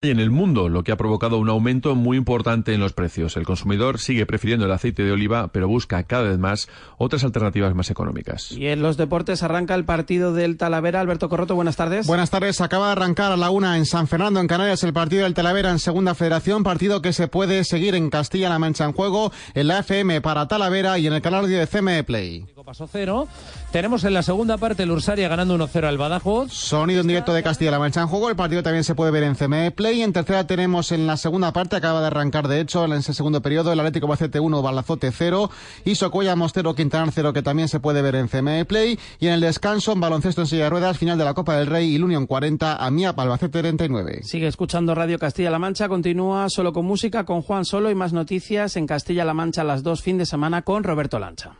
y 0.00 0.10
en 0.10 0.20
el 0.20 0.30
mundo, 0.30 0.68
lo 0.68 0.84
que 0.84 0.92
ha 0.92 0.96
provocado 0.96 1.38
un 1.38 1.48
aumento 1.48 1.96
muy 1.96 2.16
importante 2.16 2.72
en 2.72 2.78
los 2.78 2.92
precios. 2.92 3.36
El 3.36 3.44
consumidor 3.44 3.98
sigue 3.98 4.26
prefiriendo 4.26 4.64
el 4.64 4.70
aceite 4.70 5.02
de 5.02 5.10
oliva, 5.10 5.48
pero 5.48 5.66
busca 5.66 6.00
cada 6.04 6.22
vez 6.22 6.38
más 6.38 6.68
otras 6.98 7.24
alternativas 7.24 7.74
más 7.74 7.90
económicas. 7.90 8.52
Y 8.52 8.68
en 8.68 8.80
los 8.80 8.96
deportes 8.96 9.42
arranca 9.42 9.74
el 9.74 9.84
partido 9.84 10.32
del 10.32 10.56
Talavera. 10.56 11.00
Alberto 11.00 11.28
Corroto, 11.28 11.56
buenas 11.56 11.74
tardes. 11.74 12.06
Buenas 12.06 12.30
tardes. 12.30 12.60
Acaba 12.60 12.86
de 12.86 12.92
arrancar 12.92 13.32
a 13.32 13.36
la 13.36 13.50
una 13.50 13.76
en 13.76 13.86
San 13.86 14.06
Fernando, 14.06 14.38
en 14.38 14.46
Canarias, 14.46 14.84
el 14.84 14.92
partido 14.92 15.24
del 15.24 15.34
Talavera 15.34 15.72
en 15.72 15.80
Segunda 15.80 16.14
Federación, 16.14 16.62
partido 16.62 17.02
que 17.02 17.12
se 17.12 17.26
puede 17.26 17.64
seguir 17.64 17.96
en 17.96 18.08
Castilla-La 18.08 18.60
Mancha 18.60 18.84
en 18.84 18.92
juego, 18.92 19.32
en 19.54 19.66
la 19.66 19.80
FM 19.80 20.20
para 20.20 20.46
Talavera 20.46 20.96
y 21.00 21.08
en 21.08 21.14
el 21.14 21.22
canal 21.22 21.48
de 21.48 21.66
CME 21.66 22.04
Play. 22.04 22.46
Pasó 22.64 22.86
cero. 22.86 23.26
Tenemos 23.72 24.04
en 24.04 24.12
la 24.12 24.22
segunda 24.22 24.58
parte 24.58 24.82
el 24.82 24.90
Ursaria 24.90 25.26
ganando 25.26 25.56
1-0 25.56 25.84
al 25.84 25.96
Badajoz. 25.96 26.52
Sonido 26.52 27.00
en 27.00 27.08
directo 27.08 27.32
de 27.32 27.42
Castilla-La 27.42 27.78
Mancha 27.78 28.02
en 28.02 28.08
juego. 28.08 28.28
El 28.28 28.36
partido 28.36 28.62
también 28.62 28.84
se 28.84 28.94
puede 28.94 29.10
ver 29.10 29.22
en 29.22 29.34
CME 29.34 29.70
Play 29.70 29.87
y 29.92 30.02
en 30.02 30.12
tercera 30.12 30.46
tenemos 30.46 30.92
en 30.92 31.06
la 31.06 31.16
segunda 31.16 31.52
parte, 31.52 31.76
acaba 31.76 32.00
de 32.00 32.08
arrancar 32.08 32.48
de 32.48 32.60
hecho 32.60 32.84
en 32.84 32.92
ese 32.92 33.14
segundo 33.14 33.42
periodo, 33.42 33.72
el 33.72 33.80
Atlético 33.80 34.06
Bacete 34.06 34.40
1, 34.40 34.62
Balazote 34.62 35.10
0 35.12 35.50
y 35.84 35.94
Socoya 35.94 36.36
Mostero 36.36 36.74
Quintanar 36.74 37.10
0 37.12 37.32
que 37.32 37.42
también 37.42 37.68
se 37.68 37.80
puede 37.80 38.02
ver 38.02 38.14
en 38.14 38.28
CME 38.28 38.64
Play 38.64 38.98
y 39.18 39.26
en 39.26 39.34
el 39.34 39.40
descanso 39.40 39.92
en 39.92 40.00
baloncesto 40.00 40.40
en 40.42 40.46
silla 40.46 40.64
de 40.64 40.70
ruedas, 40.70 40.98
final 40.98 41.18
de 41.18 41.24
la 41.24 41.34
Copa 41.34 41.56
del 41.56 41.66
Rey 41.66 41.94
y 41.94 42.02
Unión 42.02 42.26
40, 42.26 42.76
Amia 42.76 43.10
Albacete 43.10 43.60
39. 43.60 44.20
Sigue 44.22 44.46
escuchando 44.46 44.94
Radio 44.94 45.18
Castilla-La 45.18 45.58
Mancha, 45.58 45.88
continúa 45.88 46.48
solo 46.48 46.72
con 46.72 46.84
música 46.84 47.24
con 47.24 47.42
Juan 47.42 47.64
Solo 47.64 47.90
y 47.90 47.94
más 47.94 48.12
noticias 48.12 48.76
en 48.76 48.86
Castilla-La 48.86 49.34
Mancha 49.34 49.64
las 49.64 49.82
dos 49.82 50.02
fin 50.02 50.18
de 50.18 50.26
semana 50.26 50.62
con 50.62 50.84
Roberto 50.84 51.18
Lancha. 51.18 51.56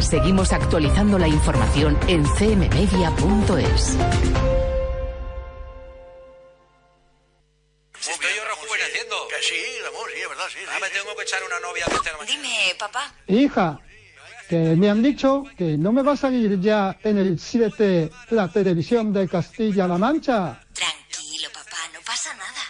Seguimos 0.00 0.52
actualizando 0.52 1.18
la 1.18 1.28
información 1.28 1.96
en 2.06 2.24
cmmedia.es. 2.24 3.96
Que 9.36 9.42
sí, 9.42 9.54
amor, 9.86 10.10
sí, 10.14 10.20
es 10.22 10.28
verdad, 10.28 10.44
sí. 10.50 10.58
Ah, 10.66 10.78
me 10.80 10.88
tengo 10.88 11.14
que 11.14 11.22
echar 11.22 11.42
una 11.44 11.60
novia 11.60 11.84
a 11.84 11.90
la 11.90 12.16
mañana. 12.16 12.24
Dime, 12.24 12.74
papá. 12.78 13.14
Hija, 13.26 13.80
que 14.48 14.56
me 14.56 14.88
han 14.88 15.02
dicho 15.02 15.44
que 15.58 15.76
no 15.76 15.92
me 15.92 16.02
va 16.02 16.12
a 16.12 16.16
salir 16.16 16.58
ya 16.58 16.96
en 17.04 17.18
el 17.18 17.38
7 17.38 18.10
la 18.30 18.48
televisión 18.48 19.12
de 19.12 19.28
Castilla-La 19.28 19.98
Mancha. 19.98 20.58
Tranquilo, 20.72 21.50
papá, 21.52 21.76
no 21.92 22.00
pasa 22.00 22.32
nada. 22.34 22.62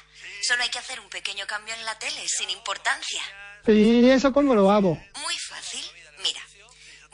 Solo 0.42 0.64
hay 0.64 0.68
que 0.68 0.78
hacer 0.80 0.98
un 0.98 1.08
pequeño 1.08 1.46
cambio 1.46 1.72
en 1.74 1.84
la 1.84 1.96
tele, 2.00 2.26
sin 2.26 2.50
importancia. 2.50 3.22
¿Y 3.69 4.10
eso 4.10 4.32
cómo 4.32 4.54
lo 4.54 4.70
hago? 4.70 4.98
Muy 5.22 5.38
fácil. 5.38 5.84
Mira, 6.19 6.41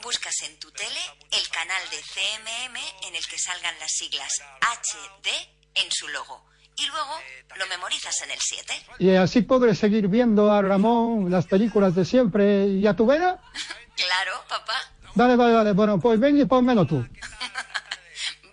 buscas 0.01 0.35
en 0.43 0.57
tu 0.57 0.71
tele 0.71 0.99
el 1.31 1.47
canal 1.49 1.89
de 1.91 1.97
CMM 1.97 3.07
en 3.07 3.15
el 3.15 3.25
que 3.27 3.37
salgan 3.37 3.77
las 3.79 3.91
siglas 3.91 4.31
HD 4.61 5.29
en 5.75 5.91
su 5.91 6.07
logo. 6.07 6.52
Y 6.77 6.85
luego 6.87 7.19
lo 7.57 7.67
memorizas 7.67 8.21
en 8.23 8.31
el 8.31 8.39
7. 8.39 8.73
Y 8.99 9.09
así 9.15 9.41
podré 9.41 9.75
seguir 9.75 10.07
viendo 10.07 10.51
a 10.51 10.61
Ramón 10.61 11.29
las 11.29 11.45
películas 11.45 11.95
de 11.95 12.05
siempre 12.05 12.67
y 12.67 12.87
a 12.87 12.95
tu 12.95 13.05
vera. 13.05 13.39
claro, 13.95 14.31
papá. 14.49 14.73
Vale, 15.15 15.35
vale, 15.35 15.53
vale. 15.53 15.71
Bueno, 15.73 15.99
pues 15.99 16.19
ven 16.19 16.39
y 16.39 16.45
pónmelo 16.45 16.85
tú. 16.85 16.97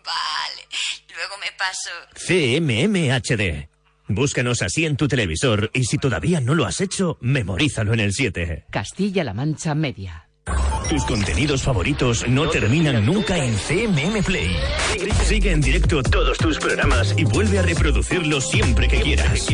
vale. 0.05 0.69
Luego 1.15 1.37
me 1.39 1.51
paso. 1.59 1.91
CMMHD. 2.15 3.69
Búscanos 4.09 4.61
así 4.63 4.87
en 4.87 4.97
tu 4.97 5.07
televisor 5.07 5.71
y 5.73 5.85
si 5.85 5.97
todavía 5.97 6.41
no 6.41 6.57
lo 6.57 6.67
has 6.67 6.81
hecho, 6.81 7.17
memorízalo 7.21 7.95
en 7.95 8.01
el 8.01 8.13
7. 8.13 8.67
Castilla-La 8.71 9.35
Mancha 9.35 9.75
Media. 9.77 10.30
Tus 10.91 11.05
contenidos 11.05 11.63
favoritos 11.63 12.27
no 12.27 12.49
terminan 12.49 13.07
nunca 13.07 13.37
en 13.37 13.55
CMM 13.55 14.25
Play. 14.25 14.57
Sigue 15.25 15.53
en 15.53 15.61
directo 15.61 16.03
todos 16.03 16.37
tus 16.37 16.59
programas 16.59 17.15
y 17.17 17.23
vuelve 17.23 17.61
a 17.61 17.63
reproducirlos 17.63 18.51
siempre 18.51 18.89
que 18.89 19.01
quieras. 19.01 19.47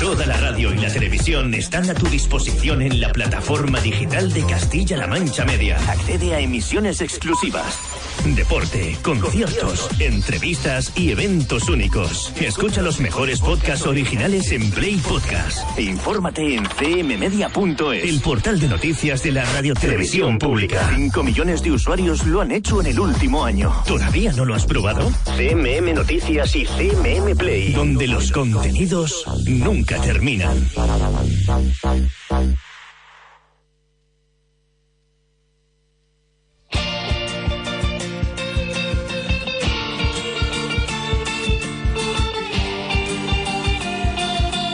Toda 0.00 0.26
la 0.26 0.36
radio 0.38 0.74
y 0.74 0.78
la 0.78 0.92
televisión 0.92 1.54
están 1.54 1.88
a 1.90 1.94
tu 1.94 2.08
disposición 2.08 2.82
en 2.82 3.00
la 3.00 3.12
plataforma 3.12 3.80
digital 3.80 4.32
de 4.32 4.44
Castilla-La 4.44 5.06
Mancha 5.06 5.44
Media. 5.44 5.78
Accede 5.88 6.34
a 6.34 6.40
emisiones 6.40 7.00
exclusivas. 7.00 7.78
Deporte, 8.24 8.98
conciertos, 9.02 9.88
entrevistas 9.98 10.92
y 10.94 11.10
eventos 11.10 11.68
únicos. 11.68 12.32
Escucha 12.38 12.82
los 12.82 13.00
mejores 13.00 13.40
podcasts 13.40 13.86
originales 13.86 14.52
en 14.52 14.70
Play 14.70 14.96
Podcast. 14.96 15.78
E 15.78 15.82
infórmate 15.82 16.54
en 16.54 16.64
cmmedia.es, 16.64 18.04
el 18.04 18.20
portal 18.20 18.60
de 18.60 18.68
noticias 18.68 19.22
de 19.22 19.32
la 19.32 19.44
radiotelevisión 19.46 20.38
pública. 20.38 20.90
5 20.94 21.22
millones 21.22 21.62
de 21.62 21.72
usuarios 21.72 22.26
lo 22.26 22.42
han 22.42 22.52
hecho 22.52 22.80
en 22.80 22.88
el 22.88 23.00
último 23.00 23.44
año. 23.44 23.72
¿Todavía 23.86 24.32
no 24.32 24.44
lo 24.44 24.54
has 24.54 24.66
probado? 24.66 25.10
CMM 25.24 25.94
Noticias 25.94 26.54
y 26.54 26.66
CMM 26.66 27.36
Play, 27.36 27.72
donde 27.72 28.06
los 28.06 28.30
contenidos 28.30 29.24
nunca 29.46 29.98
terminan. 30.00 30.68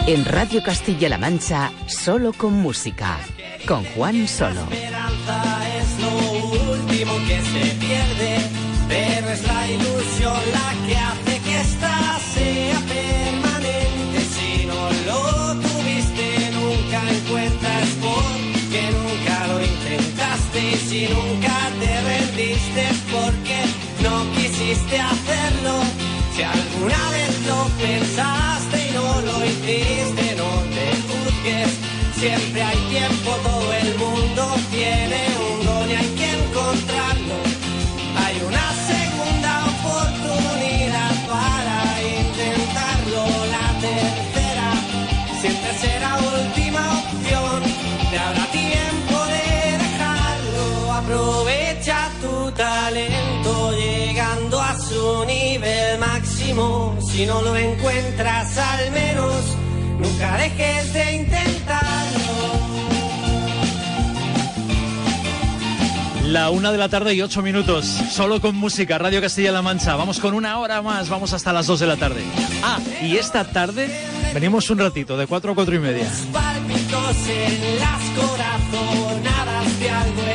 En 0.06 0.24
Radio 0.24 0.62
Castilla-La 0.62 1.18
Mancha, 1.18 1.72
solo 1.88 2.32
con 2.32 2.52
música, 2.52 3.18
con 3.66 3.84
Juan 3.86 4.28
Solo. 4.28 4.60
Esperanza 4.70 5.42
es 5.80 6.00
lo 6.00 6.70
último 6.70 7.12
que 7.26 7.42
se 7.42 7.74
pierde, 7.74 8.38
pero 8.86 9.30
es 9.30 9.42
la 9.44 9.66
ilusión 9.66 10.40
la 10.52 10.86
que 10.86 10.96
hace 10.96 11.40
que 11.40 11.60
esta 11.60 12.20
sea 12.34 12.78
permanente. 12.86 14.20
Si 14.30 14.66
no 14.66 14.90
lo 15.08 15.54
tuviste, 15.56 16.50
nunca 16.54 17.02
encuentras 17.10 17.88
porque 18.00 18.90
nunca 18.92 19.46
lo 19.48 19.60
intentaste. 19.60 20.70
Y 20.70 20.76
si 20.88 21.08
nunca 21.08 21.56
te 21.80 22.00
rendiste, 22.12 22.84
porque 23.10 23.58
no 24.04 24.30
quisiste 24.36 25.00
hacerlo. 25.00 25.82
Si 26.36 26.42
alguna 26.44 27.10
vez 27.10 27.46
lo 27.48 27.64
pensaste 27.84 28.65
y 29.46 30.34
no 30.36 30.50
te 30.74 30.86
juzgues. 31.06 31.70
Siempre 32.16 32.62
hay 32.62 32.78
tiempo, 32.88 33.30
todo 33.42 33.72
el 33.72 33.98
mundo 33.98 34.56
tiene 34.70 35.26
un 35.50 35.66
don 35.66 35.90
y 35.90 35.94
hay 35.94 36.08
que 36.16 36.30
encontrarlo. 36.30 37.25
Si 57.16 57.24
no 57.24 57.40
lo 57.40 57.56
encuentras, 57.56 58.58
al 58.58 58.92
menos 58.92 59.56
nunca 59.98 60.36
dejes 60.36 60.92
de 60.92 61.14
intentarlo. 61.14 62.20
La 66.26 66.50
una 66.50 66.72
de 66.72 66.76
la 66.76 66.90
tarde 66.90 67.14
y 67.14 67.22
ocho 67.22 67.40
minutos, 67.40 67.86
solo 67.86 68.42
con 68.42 68.54
música, 68.54 68.98
Radio 68.98 69.22
Castilla-La 69.22 69.62
Mancha. 69.62 69.96
Vamos 69.96 70.20
con 70.20 70.34
una 70.34 70.58
hora 70.58 70.82
más, 70.82 71.08
vamos 71.08 71.32
hasta 71.32 71.54
las 71.54 71.66
dos 71.66 71.80
de 71.80 71.86
la 71.86 71.96
tarde. 71.96 72.22
Ah, 72.62 72.80
y 73.00 73.16
esta 73.16 73.50
tarde 73.50 73.88
venimos 74.34 74.68
un 74.68 74.76
ratito, 74.76 75.16
de 75.16 75.26
cuatro 75.26 75.52
a 75.52 75.54
cuatro 75.54 75.74
y 75.74 75.78
media. 75.78 76.06
Pálpitos 76.34 77.16
en 77.30 77.78
las 77.78 78.02
corazonadas 78.14 79.80
de 79.80 79.88
algo 79.88 80.25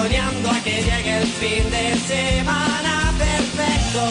soñando 0.00 0.50
a 0.50 0.60
que 0.64 0.82
llegue 0.82 1.18
el 1.18 1.26
fin 1.26 1.70
de 1.70 1.94
semana 2.12 3.12
perfecto. 3.18 4.02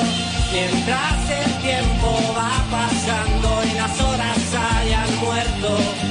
Mientras 0.53 1.17
el 1.41 1.51
tiempo 1.61 2.09
va 2.37 2.53
pasando 2.69 3.63
y 3.69 3.73
las 3.75 4.01
horas 4.01 4.39
hayan 4.53 5.15
muerto. 5.19 6.08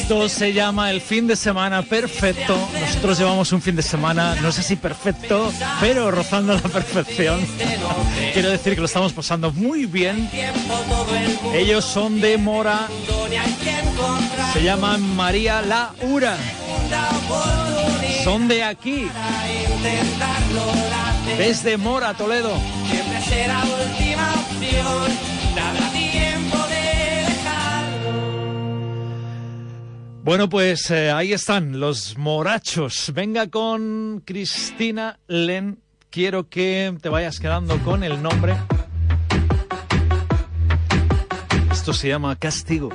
Esto 0.00 0.28
se 0.28 0.52
llama 0.52 0.90
el 0.90 1.00
fin 1.00 1.26
de 1.26 1.36
semana 1.36 1.82
perfecto. 1.82 2.56
Nosotros 2.80 3.18
llevamos 3.18 3.52
un 3.52 3.62
fin 3.62 3.76
de 3.76 3.82
semana, 3.82 4.34
no 4.42 4.50
sé 4.50 4.62
si 4.62 4.76
perfecto, 4.76 5.52
pero 5.80 6.10
rozando 6.10 6.52
la 6.54 6.60
perfección. 6.60 7.40
Quiero 8.32 8.50
decir 8.50 8.74
que 8.74 8.80
lo 8.80 8.86
estamos 8.86 9.12
pasando 9.12 9.52
muy 9.52 9.86
bien. 9.86 10.28
Ellos 11.54 11.84
son 11.84 12.20
de 12.20 12.36
Mora. 12.36 12.88
Se 14.52 14.62
llaman 14.62 15.00
María 15.14 15.62
Laura. 15.62 16.36
Son 18.24 18.48
de 18.48 18.64
aquí. 18.64 19.08
Desde 21.38 21.76
Mora, 21.76 22.14
Toledo. 22.14 22.52
Bueno, 30.24 30.48
pues 30.48 30.90
eh, 30.90 31.10
ahí 31.10 31.34
están 31.34 31.78
los 31.78 32.16
morachos. 32.16 33.12
Venga 33.14 33.46
con 33.48 34.22
Cristina 34.24 35.18
Len. 35.26 35.78
Quiero 36.08 36.48
que 36.48 36.96
te 37.02 37.10
vayas 37.10 37.38
quedando 37.38 37.78
con 37.80 38.02
el 38.02 38.22
nombre. 38.22 38.56
Esto 41.70 41.92
se 41.92 42.08
llama 42.08 42.36
Castigo. 42.36 42.88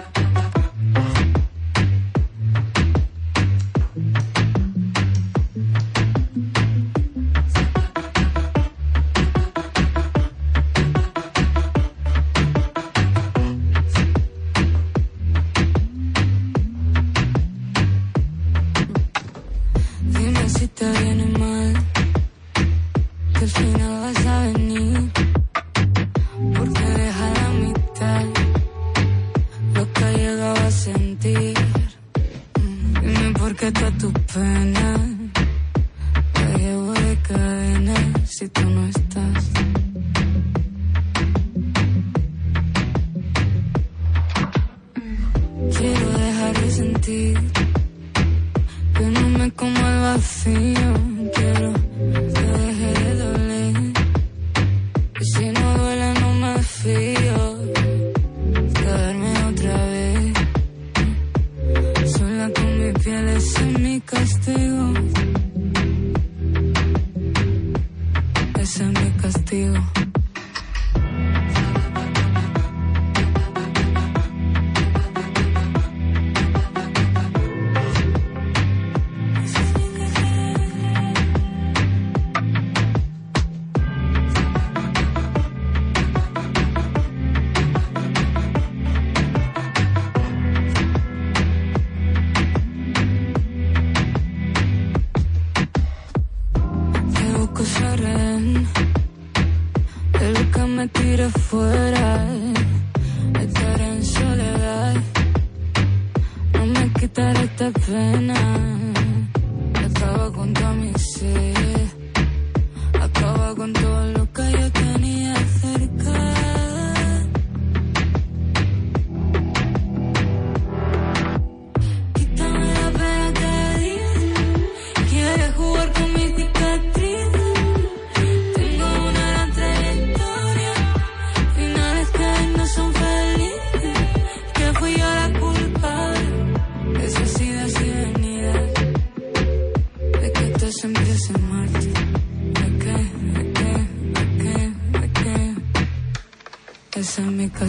Sentir 46.80 47.38
que 48.96 49.06
no 49.06 49.30
me 49.38 49.52
como 49.52 49.78
el 49.78 50.00
vacío. 50.00 51.08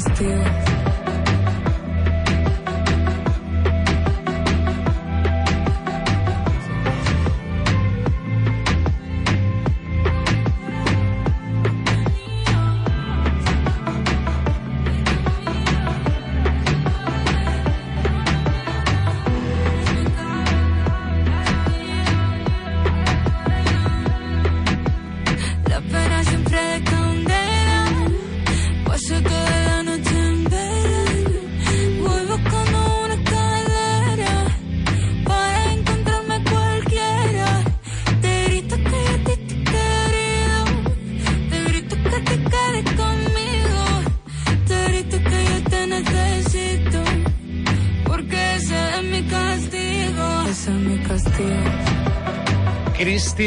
Ese 0.00 0.89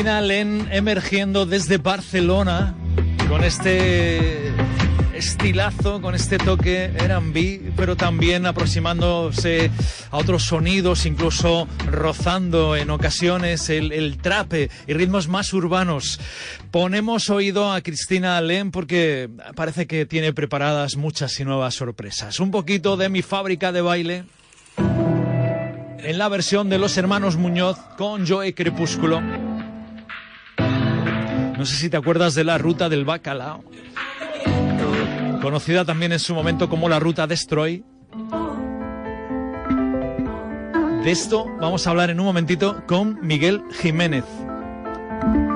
Cristina 0.04 0.20
Len 0.20 0.68
emergiendo 0.70 1.46
desde 1.46 1.78
Barcelona 1.78 2.76
con 3.30 3.42
este 3.42 4.52
estilazo, 5.16 6.02
con 6.02 6.14
este 6.14 6.38
toque 6.38 6.92
R&B, 6.94 7.72
pero 7.78 7.96
también 7.96 8.46
aproximándose 8.46 9.72
a 10.12 10.18
otros 10.18 10.44
sonidos, 10.44 11.06
incluso 11.06 11.70
rozando 11.86 12.76
en 12.76 12.90
ocasiones 12.90 13.70
el, 13.70 13.94
el 13.94 14.18
trape 14.18 14.70
y 14.88 14.94
ritmos 14.94 15.30
más 15.30 15.54
urbanos. 15.54 16.20
Ponemos 16.70 17.30
oído 17.30 17.72
a 17.72 17.80
Cristina 17.80 18.42
Len 18.42 18.72
porque 18.72 19.30
parece 19.56 19.88
que 19.88 20.06
tiene 20.06 20.34
preparadas 20.34 20.98
muchas 20.98 21.40
y 21.40 21.46
nuevas 21.46 21.76
sorpresas. 21.76 22.42
Un 22.42 22.52
poquito 22.52 22.98
de 22.98 23.08
mi 23.08 23.22
fábrica 23.22 23.72
de 23.72 23.82
baile 23.82 24.26
en 24.78 26.18
la 26.18 26.28
versión 26.28 26.68
de 26.68 26.78
los 26.78 26.98
hermanos 26.98 27.38
Muñoz 27.38 27.78
con 27.98 28.28
Joe 28.28 28.54
Crepúsculo. 28.54 29.22
No 31.58 31.66
sé 31.66 31.76
si 31.76 31.90
te 31.90 31.98
acuerdas 31.98 32.36
de 32.36 32.44
la 32.44 32.58
ruta 32.58 32.90
del 32.90 33.06
bacalao, 33.06 33.64
conocida 35.42 35.86
también 35.86 36.12
en 36.12 36.20
su 36.20 36.34
momento 36.34 36.70
como 36.70 36.90
la 36.90 37.00
ruta 37.00 37.28
Destroy. 37.28 37.84
De 41.04 41.12
esto 41.12 41.46
vamos 41.60 41.86
a 41.86 41.90
hablar 41.92 42.10
en 42.10 42.20
un 42.20 42.26
momentito 42.26 42.84
con 42.88 43.20
Miguel 43.22 43.62
Jiménez. 43.82 44.24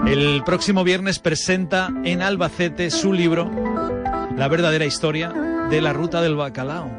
El 0.06 0.44
próximo 0.46 0.84
viernes 0.84 1.20
presenta 1.20 1.89
en 2.04 2.22
Albacete 2.22 2.92
su 2.92 3.12
libro 3.12 3.51
La 4.36 4.48
verdadera 4.48 4.86
historia 4.86 5.34
de 5.70 5.82
la 5.82 5.94
ruta 5.94 6.22
del 6.22 6.36
bacalao. 6.36 6.92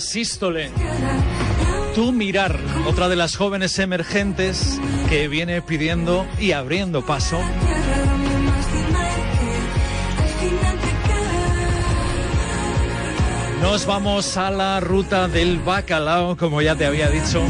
Sístole. 0.00 0.70
Tú 1.94 2.12
mirar, 2.12 2.58
otra 2.86 3.08
de 3.08 3.16
las 3.16 3.36
jóvenes 3.36 3.78
emergentes 3.78 4.80
que 5.08 5.28
viene 5.28 5.60
pidiendo 5.62 6.26
y 6.38 6.52
abriendo 6.52 7.04
paso. 7.04 7.38
Nos 13.60 13.86
vamos 13.86 14.36
a 14.36 14.50
la 14.50 14.80
ruta 14.80 15.28
del 15.28 15.58
bacalao, 15.58 16.36
como 16.36 16.62
ya 16.62 16.74
te 16.74 16.86
había 16.86 17.10
dicho. 17.10 17.42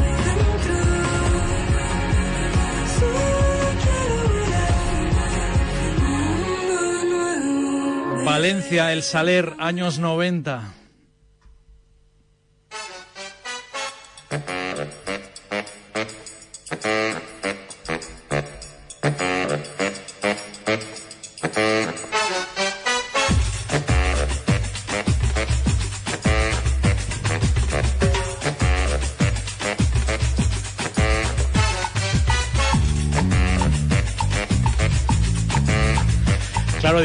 Valencia, 8.24 8.92
El 8.92 9.02
Saler, 9.02 9.54
años 9.58 9.98
90. 9.98 10.79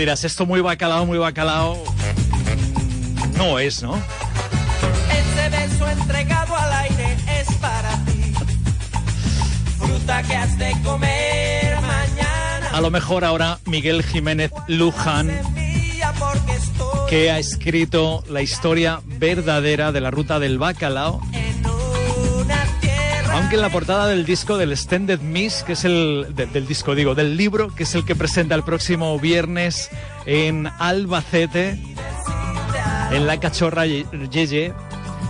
Dirás, 0.06 0.24
esto 0.24 0.46
muy 0.46 0.62
bacalao, 0.62 1.04
muy 1.08 1.18
bacalao. 1.18 1.84
No 3.38 3.58
es, 3.58 3.82
¿no? 3.82 4.00
Ese 5.10 5.50
beso 5.50 5.90
entregado 5.90 6.56
al 6.56 6.74
aire 6.74 7.18
es 7.40 7.52
para 7.56 7.90
ti. 8.06 8.32
Fruta 9.80 10.22
que 10.22 10.36
has 10.36 10.60
de 10.60 10.76
comer 10.84 11.82
mañana. 11.82 12.70
A 12.72 12.82
lo 12.82 12.92
mejor 12.92 13.26
ahora 13.26 13.58
Miguel 13.66 14.04
Jiménez 14.04 14.52
Luján, 14.68 15.32
que 17.10 17.32
ha 17.32 17.40
escrito 17.40 18.24
la 18.30 18.44
historia 18.44 19.02
verdadera 19.06 19.92
de 19.92 20.02
la 20.02 20.12
ruta 20.12 20.38
del 20.38 20.60
bacalao. 20.60 21.20
Aunque 23.36 23.56
en 23.56 23.62
la 23.62 23.70
portada 23.70 24.08
del 24.08 24.26
disco 24.26 24.58
del 24.58 24.72
Extended 24.72 25.20
Miss, 25.20 25.64
que 25.64 25.74
es 25.74 25.84
el 25.84 26.28
de- 26.30 26.46
del 26.46 26.66
disco 26.68 26.96
digo, 26.96 27.16
del 27.16 27.36
libro, 27.36 27.74
que 27.76 27.84
es 27.84 27.94
el 27.94 28.06
que 28.06 28.16
presenta 28.16 28.56
el 28.56 28.64
próximo 28.64 29.20
viernes 29.20 29.90
en 30.26 30.68
Albacete, 30.80 31.78
en 33.12 33.28
la 33.28 33.38
Cachorra 33.40 33.86
Ye- 33.86 34.06
Yeye, 34.32 34.74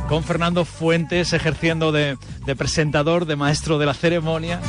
con 0.08 0.24
Fernando 0.24 0.66
Fuentes 0.66 1.34
ejerciendo 1.34 1.92
de, 1.92 2.16
presentador, 2.56 3.26
de 3.26 3.36
maestro 3.38 3.80
de 3.80 3.88
la 3.88 3.96
ceremonia. 3.96 4.60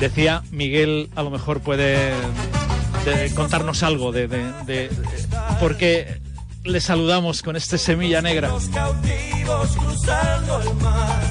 Decía 0.00 0.42
Miguel, 0.50 1.08
a 1.14 1.22
lo 1.22 1.30
mejor 1.30 1.60
puede 1.60 2.10
de- 3.04 3.32
contarnos 3.36 3.84
algo 3.84 4.10
de, 4.10 4.26
de, 4.26 4.52
de- 4.66 4.90
por 5.60 5.76
qué 6.62 6.70
le 6.70 6.80
saludamos 6.80 7.42
con 7.42 7.56
este 7.56 7.78
semilla 7.78 8.22
negra. 8.22 8.48
los 8.48 8.68
cautivos 8.68 9.68
cruzando 9.76 10.60
el 10.62 10.74
mar. 10.76 11.22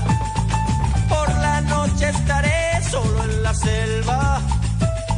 Por 1.10 1.30
la 1.40 1.62
noche 1.62 2.10
estaré 2.10 2.82
solo 2.90 3.24
en 3.24 3.44
la 3.44 3.54
selva. 3.54 4.42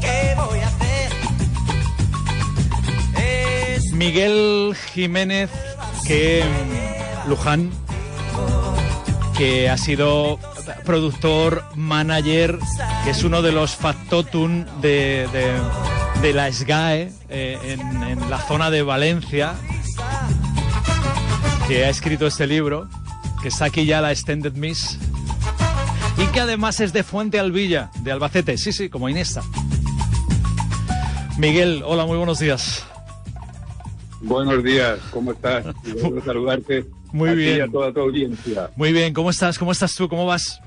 ¿Qué 0.02 0.34
voy 0.36 0.60
a 0.60 0.68
hacer? 0.68 1.12
Es 3.22 3.92
Miguel 3.94 4.76
Jiménez, 4.94 5.50
que 6.06 6.44
Luján, 7.28 7.72
que 9.38 9.70
ha 9.70 9.78
sido 9.78 10.40
productor, 10.86 11.64
manager, 11.76 12.58
que 13.04 13.10
es 13.12 13.24
uno 13.24 13.42
de 13.42 13.52
los 13.52 13.76
factotum 13.76 14.66
de, 14.82 15.28
de- 15.32 15.54
de 16.22 16.32
la 16.34 16.50
SGAE 16.50 17.12
eh, 17.28 17.58
en, 17.66 18.02
en 18.04 18.30
la 18.30 18.40
zona 18.40 18.70
de 18.70 18.82
Valencia, 18.82 19.56
que 21.68 21.86
ha 21.86 21.90
escrito 21.90 22.28
este 22.28 22.46
libro, 22.48 22.88
que 23.42 23.48
está 23.48 23.66
aquí 23.66 23.86
ya 23.86 24.02
la 24.02 24.12
Extended 24.12 24.54
Miss, 24.54 25.00
y 26.18 26.26
que 26.28 26.40
además 26.40 26.80
es 26.80 26.94
de 26.94 27.04
Fuente 27.04 27.40
Alvilla, 27.40 27.90
de 28.02 28.12
Albacete, 28.12 28.58
sí, 28.58 28.72
sí, 28.72 28.90
como 28.90 29.10
Iniesta. 29.10 29.42
Miguel, 31.38 31.82
hola, 31.86 32.06
muy 32.06 32.18
buenos 32.18 32.40
días. 32.40 32.86
Buenos 34.22 34.64
días, 34.64 35.00
¿cómo 35.12 35.32
estás? 35.32 35.66
A 35.68 35.74
saludarte 36.24 36.86
Muy 37.12 37.30
a 37.30 37.34
bien. 37.34 37.58
y 37.58 37.62
a 37.62 37.68
toda 37.68 37.92
tu 37.92 38.00
audiencia. 38.02 38.70
Muy 38.76 38.94
bien, 38.94 39.14
¿cómo 39.14 39.30
estás? 39.30 39.58
¿Cómo 39.58 39.72
estás 39.72 39.96
tú? 39.96 40.08
¿Cómo 40.08 40.26
vas? 40.26 40.62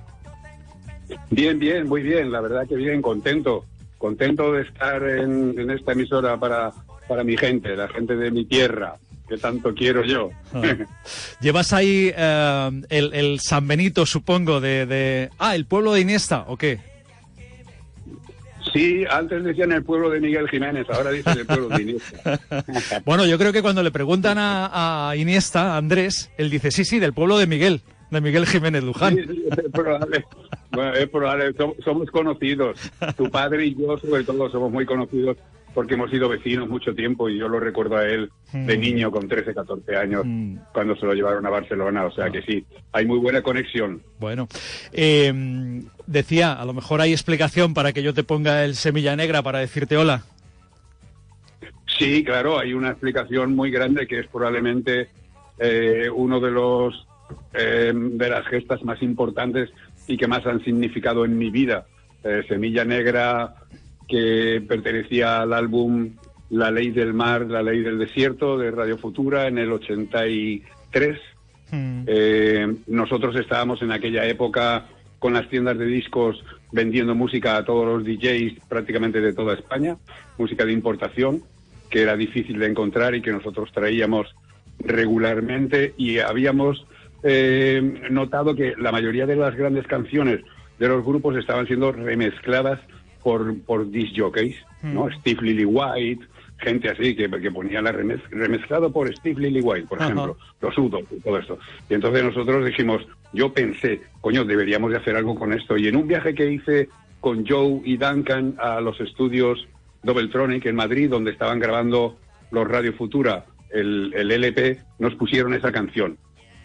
Bien, 1.30 1.58
bien, 1.58 1.88
muy 1.88 2.02
bien, 2.02 2.32
la 2.32 2.40
verdad 2.40 2.66
que 2.68 2.76
bien, 2.76 3.00
contento. 3.00 3.64
Contento 3.98 4.52
de 4.52 4.62
estar 4.62 5.02
en, 5.02 5.58
en 5.58 5.70
esta 5.70 5.92
emisora 5.92 6.36
para, 6.38 6.72
para 7.08 7.24
mi 7.24 7.36
gente, 7.36 7.74
la 7.76 7.88
gente 7.88 8.14
de 8.16 8.30
mi 8.30 8.44
tierra, 8.44 8.96
que 9.28 9.36
tanto 9.38 9.74
quiero 9.74 10.04
yo. 10.04 10.30
¿Llevas 11.40 11.72
ahí 11.72 12.12
eh, 12.16 12.70
el, 12.90 13.12
el 13.14 13.40
San 13.40 13.66
Benito, 13.66 14.06
supongo, 14.06 14.60
de, 14.60 14.86
de- 14.86 15.30
Ah, 15.38 15.54
el 15.56 15.66
pueblo 15.66 15.92
de 15.92 16.00
Iniesta, 16.02 16.44
¿o 16.48 16.56
qué? 16.56 16.78
Sí, 18.72 19.04
antes 19.08 19.42
decían 19.44 19.72
el 19.72 19.84
pueblo 19.84 20.10
de 20.10 20.20
Miguel 20.20 20.48
Jiménez, 20.50 20.86
ahora 20.90 21.10
dicen 21.10 21.38
el 21.38 21.46
pueblo 21.46 21.68
de 21.68 21.82
Iniesta. 21.82 22.40
Bueno, 23.04 23.24
yo 23.26 23.38
creo 23.38 23.52
que 23.52 23.62
cuando 23.62 23.82
le 23.82 23.90
preguntan 23.90 24.38
a, 24.38 25.08
a 25.10 25.16
Iniesta, 25.16 25.74
a 25.74 25.76
Andrés, 25.78 26.30
él 26.36 26.50
dice, 26.50 26.70
sí, 26.70 26.84
sí, 26.84 26.98
del 26.98 27.12
pueblo 27.14 27.38
de 27.38 27.46
Miguel, 27.46 27.80
de 28.10 28.20
Miguel 28.20 28.46
Jiménez 28.46 28.82
Luján. 28.84 29.14
Sí, 29.16 29.22
sí, 29.26 29.44
es 29.50 29.72
probable. 29.72 30.24
Bueno, 30.72 30.94
es 30.94 31.08
probable. 31.08 31.54
Som- 31.54 31.74
Somos 31.84 32.10
conocidos. 32.10 32.78
Tu 33.16 33.30
padre 33.30 33.66
y 33.66 33.74
yo, 33.76 33.96
sobre 33.98 34.24
todo, 34.24 34.50
somos 34.50 34.70
muy 34.70 34.84
conocidos 34.84 35.36
porque 35.76 35.92
hemos 35.92 36.10
sido 36.10 36.30
vecinos 36.30 36.70
mucho 36.70 36.94
tiempo 36.94 37.28
y 37.28 37.38
yo 37.38 37.50
lo 37.50 37.60
recuerdo 37.60 37.98
a 37.98 38.08
él 38.08 38.30
de 38.50 38.78
Mm. 38.78 38.80
niño 38.80 39.10
con 39.10 39.28
13, 39.28 39.52
14 39.52 39.94
años 39.94 40.24
cuando 40.72 40.96
se 40.96 41.04
lo 41.04 41.12
llevaron 41.12 41.44
a 41.44 41.50
Barcelona. 41.50 42.06
O 42.06 42.10
sea 42.12 42.30
que 42.30 42.40
sí, 42.40 42.64
hay 42.92 43.04
muy 43.04 43.18
buena 43.18 43.42
conexión. 43.42 44.00
Bueno, 44.18 44.48
eh, 44.94 45.30
decía, 46.06 46.54
a 46.54 46.64
lo 46.64 46.72
mejor 46.72 47.02
hay 47.02 47.12
explicación 47.12 47.74
para 47.74 47.92
que 47.92 48.02
yo 48.02 48.14
te 48.14 48.24
ponga 48.24 48.64
el 48.64 48.74
semilla 48.74 49.14
negra 49.16 49.42
para 49.42 49.58
decirte 49.58 49.98
hola. 49.98 50.22
Sí, 51.98 52.24
claro, 52.24 52.58
hay 52.58 52.72
una 52.72 52.88
explicación 52.88 53.54
muy 53.54 53.70
grande 53.70 54.06
que 54.06 54.20
es 54.20 54.26
probablemente 54.28 55.10
eh, 55.58 56.08
uno 56.08 56.40
de 56.40 56.50
los 56.52 57.06
eh, 57.52 57.92
de 57.94 58.30
las 58.30 58.46
gestas 58.46 58.82
más 58.82 59.02
importantes 59.02 59.68
y 60.08 60.16
que 60.16 60.26
más 60.26 60.46
han 60.46 60.64
significado 60.64 61.26
en 61.26 61.36
mi 61.36 61.50
vida. 61.50 61.84
Eh, 62.24 62.44
Semilla 62.48 62.86
Negra, 62.86 63.56
que 64.08 64.62
pertenecía 64.66 65.40
al 65.40 65.52
álbum 65.52 66.10
La 66.50 66.70
Ley 66.70 66.90
del 66.90 67.14
Mar, 67.14 67.46
La 67.46 67.62
Ley 67.62 67.82
del 67.82 67.98
Desierto 67.98 68.58
de 68.58 68.70
Radio 68.70 68.98
Futura 68.98 69.46
en 69.46 69.58
el 69.58 69.72
83. 69.72 71.18
Eh, 71.72 72.76
nosotros 72.86 73.34
estábamos 73.36 73.82
en 73.82 73.92
aquella 73.92 74.24
época 74.26 74.86
con 75.18 75.32
las 75.32 75.48
tiendas 75.48 75.78
de 75.78 75.86
discos 75.86 76.44
vendiendo 76.72 77.14
música 77.14 77.56
a 77.56 77.64
todos 77.64 77.86
los 77.86 78.04
DJs 78.04 78.64
prácticamente 78.68 79.20
de 79.20 79.32
toda 79.32 79.54
España, 79.54 79.96
música 80.38 80.64
de 80.64 80.72
importación, 80.72 81.42
que 81.90 82.02
era 82.02 82.16
difícil 82.16 82.58
de 82.58 82.66
encontrar 82.66 83.14
y 83.14 83.22
que 83.22 83.32
nosotros 83.32 83.70
traíamos 83.72 84.34
regularmente 84.78 85.94
y 85.96 86.18
habíamos 86.18 86.86
eh, 87.22 88.08
notado 88.10 88.54
que 88.54 88.74
la 88.76 88.92
mayoría 88.92 89.26
de 89.26 89.36
las 89.36 89.56
grandes 89.56 89.86
canciones 89.86 90.40
de 90.78 90.88
los 90.88 91.04
grupos 91.04 91.36
estaban 91.36 91.66
siendo 91.66 91.92
remezcladas 91.92 92.80
por, 93.26 93.60
por 93.62 93.90
disc 93.90 94.12
jockeys, 94.16 94.54
¿no? 94.84 95.10
Steve 95.10 95.42
Lillywhite, 95.42 96.24
gente 96.58 96.88
así 96.88 97.16
que, 97.16 97.28
que 97.28 97.50
ponía 97.50 97.82
la 97.82 97.90
remez, 97.90 98.20
remezclado 98.30 98.92
por 98.92 99.12
Steve 99.16 99.40
Lillywhite, 99.40 99.88
por 99.88 99.98
Ajá. 100.00 100.12
ejemplo, 100.12 100.36
los 100.60 100.78
Udo 100.78 101.00
y 101.10 101.18
todo 101.18 101.36
esto. 101.36 101.58
Y 101.90 101.94
entonces 101.94 102.22
nosotros 102.22 102.64
dijimos, 102.64 103.04
yo 103.32 103.52
pensé, 103.52 104.00
coño, 104.20 104.44
deberíamos 104.44 104.92
de 104.92 104.98
hacer 104.98 105.16
algo 105.16 105.34
con 105.34 105.52
esto. 105.52 105.76
Y 105.76 105.88
en 105.88 105.96
un 105.96 106.06
viaje 106.06 106.36
que 106.36 106.52
hice 106.52 106.88
con 107.18 107.44
Joe 107.44 107.80
y 107.84 107.96
Duncan 107.96 108.54
a 108.60 108.80
los 108.80 109.00
estudios 109.00 109.66
Doubletronic 110.04 110.64
en 110.66 110.76
Madrid, 110.76 111.10
donde 111.10 111.32
estaban 111.32 111.58
grabando 111.58 112.16
los 112.52 112.68
Radio 112.68 112.92
Futura, 112.92 113.44
el, 113.70 114.12
el 114.14 114.30
LP, 114.30 114.78
nos 115.00 115.16
pusieron 115.16 115.52
esa 115.52 115.72
canción. 115.72 116.16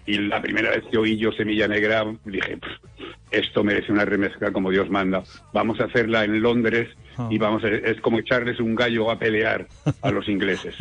Y 0.05 0.17
la 0.17 0.41
primera 0.41 0.71
vez 0.71 0.83
que 0.89 0.97
oí 0.97 1.17
yo 1.17 1.31
Semilla 1.31 1.67
Negra, 1.67 2.05
dije, 2.25 2.57
"Pff, 2.57 3.05
esto 3.31 3.63
merece 3.63 3.91
una 3.91 4.05
remezcla 4.05 4.51
como 4.51 4.69
Dios 4.71 4.89
manda. 4.89 5.23
Vamos 5.53 5.79
a 5.79 5.85
hacerla 5.85 6.25
en 6.25 6.41
Londres 6.41 6.89
y 7.29 7.37
vamos 7.37 7.63
a, 7.63 7.69
es 7.69 7.99
como 8.01 8.19
echarles 8.19 8.59
un 8.59 8.75
gallo 8.75 9.09
a 9.09 9.17
pelear 9.17 9.67
a 10.01 10.11
los 10.11 10.27
ingleses. 10.27 10.75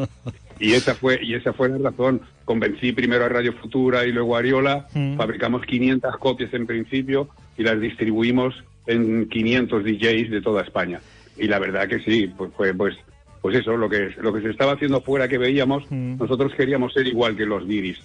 Y 0.58 0.72
esa 0.72 0.94
fue 0.94 1.20
y 1.22 1.34
esa 1.34 1.52
fue 1.52 1.68
la 1.68 1.78
razón. 1.90 2.20
Convencí 2.44 2.92
primero 2.92 3.24
a 3.24 3.28
Radio 3.28 3.52
Futura 3.52 4.04
y 4.04 4.12
luego 4.12 4.36
a 4.36 4.40
Ariola. 4.40 4.86
Fabricamos 5.16 5.64
500 5.64 6.16
copias 6.18 6.52
en 6.52 6.66
principio 6.66 7.28
y 7.56 7.62
las 7.62 7.80
distribuimos 7.80 8.54
en 8.86 9.28
500 9.28 9.84
DJs 9.84 10.30
de 10.30 10.40
toda 10.42 10.62
España. 10.62 11.00
Y 11.38 11.46
la 11.46 11.58
verdad 11.58 11.88
que 11.88 12.00
sí, 12.00 12.32
pues 12.36 12.50
fue 12.56 12.74
pues 12.74 12.96
pues 13.40 13.56
eso, 13.56 13.74
lo 13.76 13.88
que 13.88 14.10
lo 14.20 14.34
que 14.34 14.42
se 14.42 14.50
estaba 14.50 14.72
haciendo 14.72 14.98
afuera 14.98 15.28
que 15.28 15.38
veíamos, 15.38 15.90
nosotros 15.90 16.52
queríamos 16.54 16.92
ser 16.92 17.06
igual 17.06 17.36
que 17.36 17.46
los 17.46 17.66
Diris. 17.66 17.98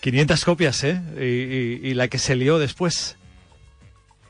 500 0.00 0.44
copias, 0.44 0.84
¿eh? 0.84 1.00
Y, 1.18 1.86
y- 1.86 1.90
y 1.90 1.94
la 1.94 2.08
que 2.08 2.18
se 2.18 2.36
lió 2.36 2.58
después. 2.58 3.16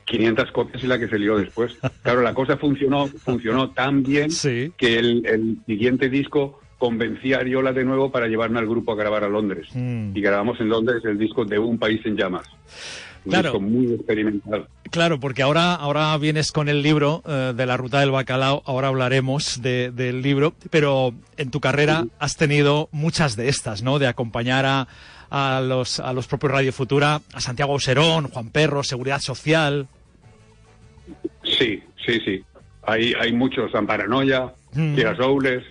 500 0.05 0.51
copias 0.51 0.83
y 0.83 0.87
la 0.87 0.99
que 0.99 1.07
se 1.07 1.17
lió 1.17 1.37
después. 1.37 1.77
Claro, 2.03 2.21
la 2.21 2.33
cosa 2.33 2.57
funcionó, 2.57 3.07
funcionó 3.07 3.69
tan 3.71 4.03
bien 4.03 4.29
que 4.77 4.99
el, 4.99 5.25
el 5.25 5.57
siguiente 5.65 6.09
disco 6.09 6.59
convencí 6.77 7.33
a 7.33 7.37
Ariola 7.37 7.71
de 7.71 7.85
nuevo 7.85 8.11
para 8.11 8.27
llevarme 8.27 8.59
al 8.59 8.67
grupo 8.67 8.91
a 8.91 8.95
grabar 8.95 9.23
a 9.23 9.29
Londres. 9.29 9.67
Mm. 9.73 10.15
Y 10.17 10.21
grabamos 10.21 10.59
en 10.59 10.67
Londres 10.69 11.03
el 11.05 11.17
disco 11.17 11.45
de 11.45 11.59
Un 11.59 11.77
País 11.77 12.01
en 12.05 12.17
Llamas. 12.17 12.45
Un 13.23 13.29
Claro. 13.31 13.51
disco 13.51 13.59
muy 13.61 13.93
experimental. 13.93 14.67
Claro, 14.89 15.19
porque 15.19 15.43
ahora, 15.43 15.75
ahora 15.75 16.17
vienes 16.17 16.51
con 16.51 16.67
el 16.67 16.81
libro 16.81 17.21
eh, 17.27 17.53
de 17.55 17.65
la 17.67 17.77
ruta 17.77 17.99
del 17.99 18.09
bacalao, 18.11 18.63
ahora 18.65 18.87
hablaremos 18.87 19.61
de- 19.61 19.91
del 19.91 20.23
libro, 20.23 20.55
pero 20.71 21.13
en 21.37 21.51
tu 21.51 21.61
carrera 21.61 22.07
has 22.19 22.35
tenido 22.35 22.89
muchas 22.91 23.35
de 23.37 23.47
estas, 23.47 23.83
¿no? 23.83 23.99
De 23.99 24.07
acompañar 24.07 24.65
a, 24.65 24.87
a 25.31 25.61
los, 25.61 25.99
a 25.99 26.13
los 26.13 26.27
propios 26.27 26.51
Radio 26.51 26.71
Futura, 26.71 27.19
a 27.33 27.41
Santiago 27.41 27.73
Oserón, 27.73 28.27
Juan 28.29 28.49
Perro, 28.49 28.83
Seguridad 28.83 29.19
Social. 29.19 29.87
Sí, 31.43 31.81
sí, 32.05 32.19
sí. 32.23 32.43
Hay, 32.83 33.13
hay 33.19 33.33
muchos, 33.33 33.73
Amparanoia, 33.73 34.53
Mm. 34.73 34.95
Girasoules, 34.95 35.63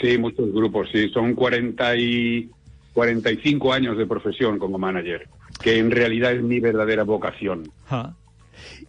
sí, 0.00 0.18
muchos 0.18 0.52
grupos, 0.52 0.88
sí. 0.92 1.08
Son 1.08 1.34
40 1.34 1.96
y 1.96 2.50
45 2.92 3.72
años 3.72 3.96
de 3.96 4.06
profesión 4.06 4.58
como 4.58 4.78
manager, 4.78 5.28
que 5.62 5.78
en 5.78 5.90
realidad 5.90 6.32
es 6.32 6.42
mi 6.42 6.60
verdadera 6.60 7.04
vocación. 7.04 7.70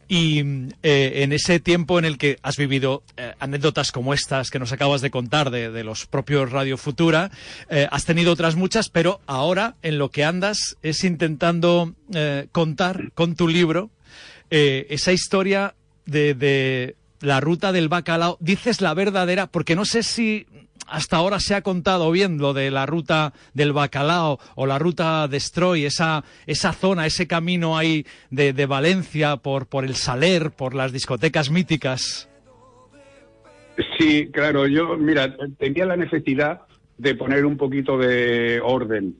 Y 0.08 0.40
eh, 0.84 1.24
en 1.24 1.34
ese 1.34 1.60
tiempo 1.60 2.00
en 2.00 2.06
el 2.06 2.18
que 2.18 2.40
has 2.42 2.58
vivido 2.58 3.04
eh, 3.18 3.34
anécdotas 3.40 3.92
como 3.92 4.14
estas 4.14 4.50
que 4.50 4.60
nos 4.60 4.72
acabas 4.72 5.02
de 5.02 5.12
contar 5.12 5.52
de, 5.52 5.84
los 5.84 6.08
propios 6.08 6.52
Radio 6.52 6.78
Futura, 6.78 7.32
eh, 7.70 7.88
has 7.92 8.06
tenido 8.06 8.32
otras 8.34 8.56
muchas, 8.56 8.90
pero 8.90 9.22
ahora 9.28 9.76
en 9.82 9.98
lo 10.00 10.10
que 10.10 10.24
andas 10.24 10.78
es 10.82 11.04
intentando 11.04 11.94
contar 12.52 13.12
con 13.14 13.36
tu 13.36 13.48
libro 13.48 13.92
esa 14.50 15.12
historia 15.12 15.76
de 16.06 16.96
la 17.22 17.40
ruta 17.40 17.72
del 17.72 17.90
bacalao. 17.90 18.38
Dices 18.40 18.82
la 18.82 18.94
verdadera, 18.94 19.48
porque 19.48 19.76
no 19.76 19.86
sé 19.86 20.04
si 20.04 20.46
hasta 20.88 21.18
ahora 21.18 21.40
se 21.40 21.56
ha 21.56 21.62
contado 21.62 22.12
bien 22.12 22.38
lo 22.38 22.54
de 22.54 22.72
la 22.72 22.86
ruta 22.86 23.34
del 23.54 23.74
bacalao 23.74 24.40
o 24.56 24.66
la 24.66 24.80
ruta 24.80 25.28
Destroy, 25.28 25.86
esa, 25.86 26.24
esa 26.48 26.74
zona, 26.74 27.06
ese 27.06 27.28
camino 27.28 27.78
ahí 27.78 28.06
de, 28.32 28.54
de 28.54 28.66
Valencia 28.66 29.38
por, 29.38 29.68
por 29.68 29.86
el 29.86 29.96
Saler, 29.96 30.52
por 30.52 30.74
las 30.76 30.92
discotecas 30.92 31.52
míticas. 31.52 32.30
Sí, 33.98 34.30
claro, 34.32 34.68
yo, 34.68 34.98
mira, 34.98 35.36
tenía 35.58 35.86
la 35.86 35.96
necesidad 35.96 36.62
de 36.98 37.16
poner 37.16 37.46
un 37.46 37.56
poquito 37.56 37.98
de 37.98 38.60
orden, 38.62 39.16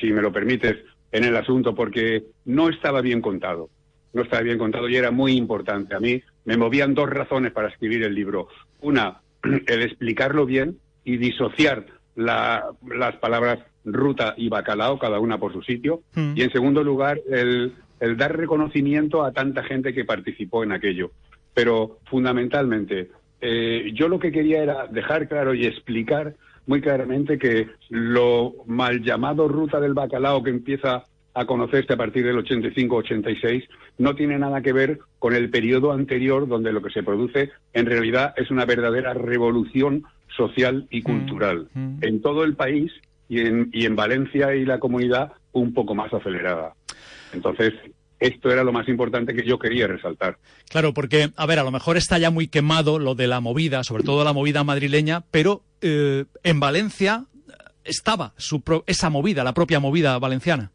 si 0.00 0.10
me 0.10 0.22
lo 0.22 0.32
permites, 0.32 0.76
en 1.12 1.24
el 1.24 1.36
asunto, 1.36 1.74
porque 1.74 2.24
no 2.44 2.68
estaba 2.68 3.00
bien 3.00 3.20
contado. 3.20 3.70
No 4.12 4.22
estaba 4.22 4.42
bien 4.42 4.58
contado 4.58 4.88
y 4.88 4.96
era 4.96 5.10
muy 5.10 5.36
importante. 5.36 5.94
A 5.94 6.00
mí 6.00 6.20
me 6.46 6.56
movían 6.56 6.94
dos 6.94 7.10
razones 7.10 7.52
para 7.52 7.68
escribir 7.68 8.02
el 8.02 8.14
libro. 8.14 8.48
Una, 8.80 9.20
el 9.42 9.82
explicarlo 9.82 10.46
bien 10.46 10.78
y 11.04 11.18
disociar 11.18 11.86
la- 12.14 12.64
las 12.88 13.16
palabras 13.16 13.58
ruta 13.84 14.34
y 14.36 14.48
bacalao, 14.48 14.98
cada 14.98 15.20
una 15.20 15.38
por 15.38 15.52
su 15.52 15.62
sitio. 15.62 16.00
Mm. 16.14 16.32
Y 16.36 16.42
en 16.42 16.50
segundo 16.50 16.82
lugar, 16.82 17.20
el, 17.30 17.74
el 18.00 18.16
dar 18.16 18.36
reconocimiento 18.36 19.22
a 19.24 19.32
tanta 19.32 19.62
gente 19.62 19.92
que 19.94 20.04
participó 20.04 20.64
en 20.64 20.72
aquello. 20.72 21.10
Pero 21.54 21.98
fundamentalmente, 22.06 23.10
eh, 23.40 23.90
yo 23.94 24.08
lo 24.08 24.18
que 24.18 24.32
quería 24.32 24.62
era 24.62 24.86
dejar 24.88 25.28
claro 25.28 25.54
y 25.54 25.66
explicar 25.66 26.34
muy 26.66 26.80
claramente 26.80 27.38
que 27.38 27.68
lo 27.90 28.54
mal 28.66 29.02
llamado 29.02 29.46
ruta 29.46 29.78
del 29.78 29.94
bacalao 29.94 30.42
que 30.42 30.50
empieza 30.50 31.04
a 31.36 31.44
conocerse 31.44 31.92
a 31.92 31.96
partir 31.96 32.24
del 32.24 32.36
85-86 32.38 33.68
no 33.98 34.14
tiene 34.14 34.38
nada 34.38 34.62
que 34.62 34.72
ver 34.72 34.98
con 35.18 35.34
el 35.34 35.50
periodo 35.50 35.92
anterior 35.92 36.48
donde 36.48 36.72
lo 36.72 36.82
que 36.82 36.90
se 36.90 37.02
produce 37.02 37.50
en 37.72 37.86
realidad 37.86 38.34
es 38.36 38.50
una 38.50 38.64
verdadera 38.64 39.14
revolución 39.14 40.04
social 40.36 40.86
y 40.90 41.02
cultural 41.02 41.68
en 41.74 42.20
todo 42.22 42.42
el 42.44 42.54
país 42.56 42.90
y 43.28 43.40
en, 43.40 43.70
y 43.72 43.86
en 43.86 43.96
Valencia 43.96 44.54
y 44.54 44.64
la 44.64 44.78
comunidad 44.78 45.32
un 45.52 45.72
poco 45.74 45.94
más 45.94 46.12
acelerada. 46.12 46.74
Entonces, 47.32 47.72
esto 48.20 48.50
era 48.50 48.62
lo 48.64 48.72
más 48.72 48.88
importante 48.88 49.34
que 49.34 49.46
yo 49.46 49.58
quería 49.58 49.86
resaltar. 49.86 50.38
Claro, 50.70 50.94
porque, 50.94 51.30
a 51.36 51.46
ver, 51.46 51.58
a 51.58 51.64
lo 51.64 51.70
mejor 51.70 51.96
está 51.96 52.18
ya 52.18 52.30
muy 52.30 52.48
quemado 52.48 52.98
lo 52.98 53.14
de 53.14 53.26
la 53.26 53.40
movida, 53.40 53.82
sobre 53.84 54.04
todo 54.04 54.24
la 54.24 54.32
movida 54.32 54.64
madrileña, 54.64 55.22
pero 55.30 55.62
eh, 55.80 56.24
en 56.42 56.60
Valencia 56.60 57.24
estaba 57.84 58.32
su 58.36 58.60
pro- 58.62 58.84
esa 58.86 59.10
movida, 59.10 59.44
la 59.44 59.54
propia 59.54 59.80
movida 59.80 60.18
valenciana. 60.18 60.70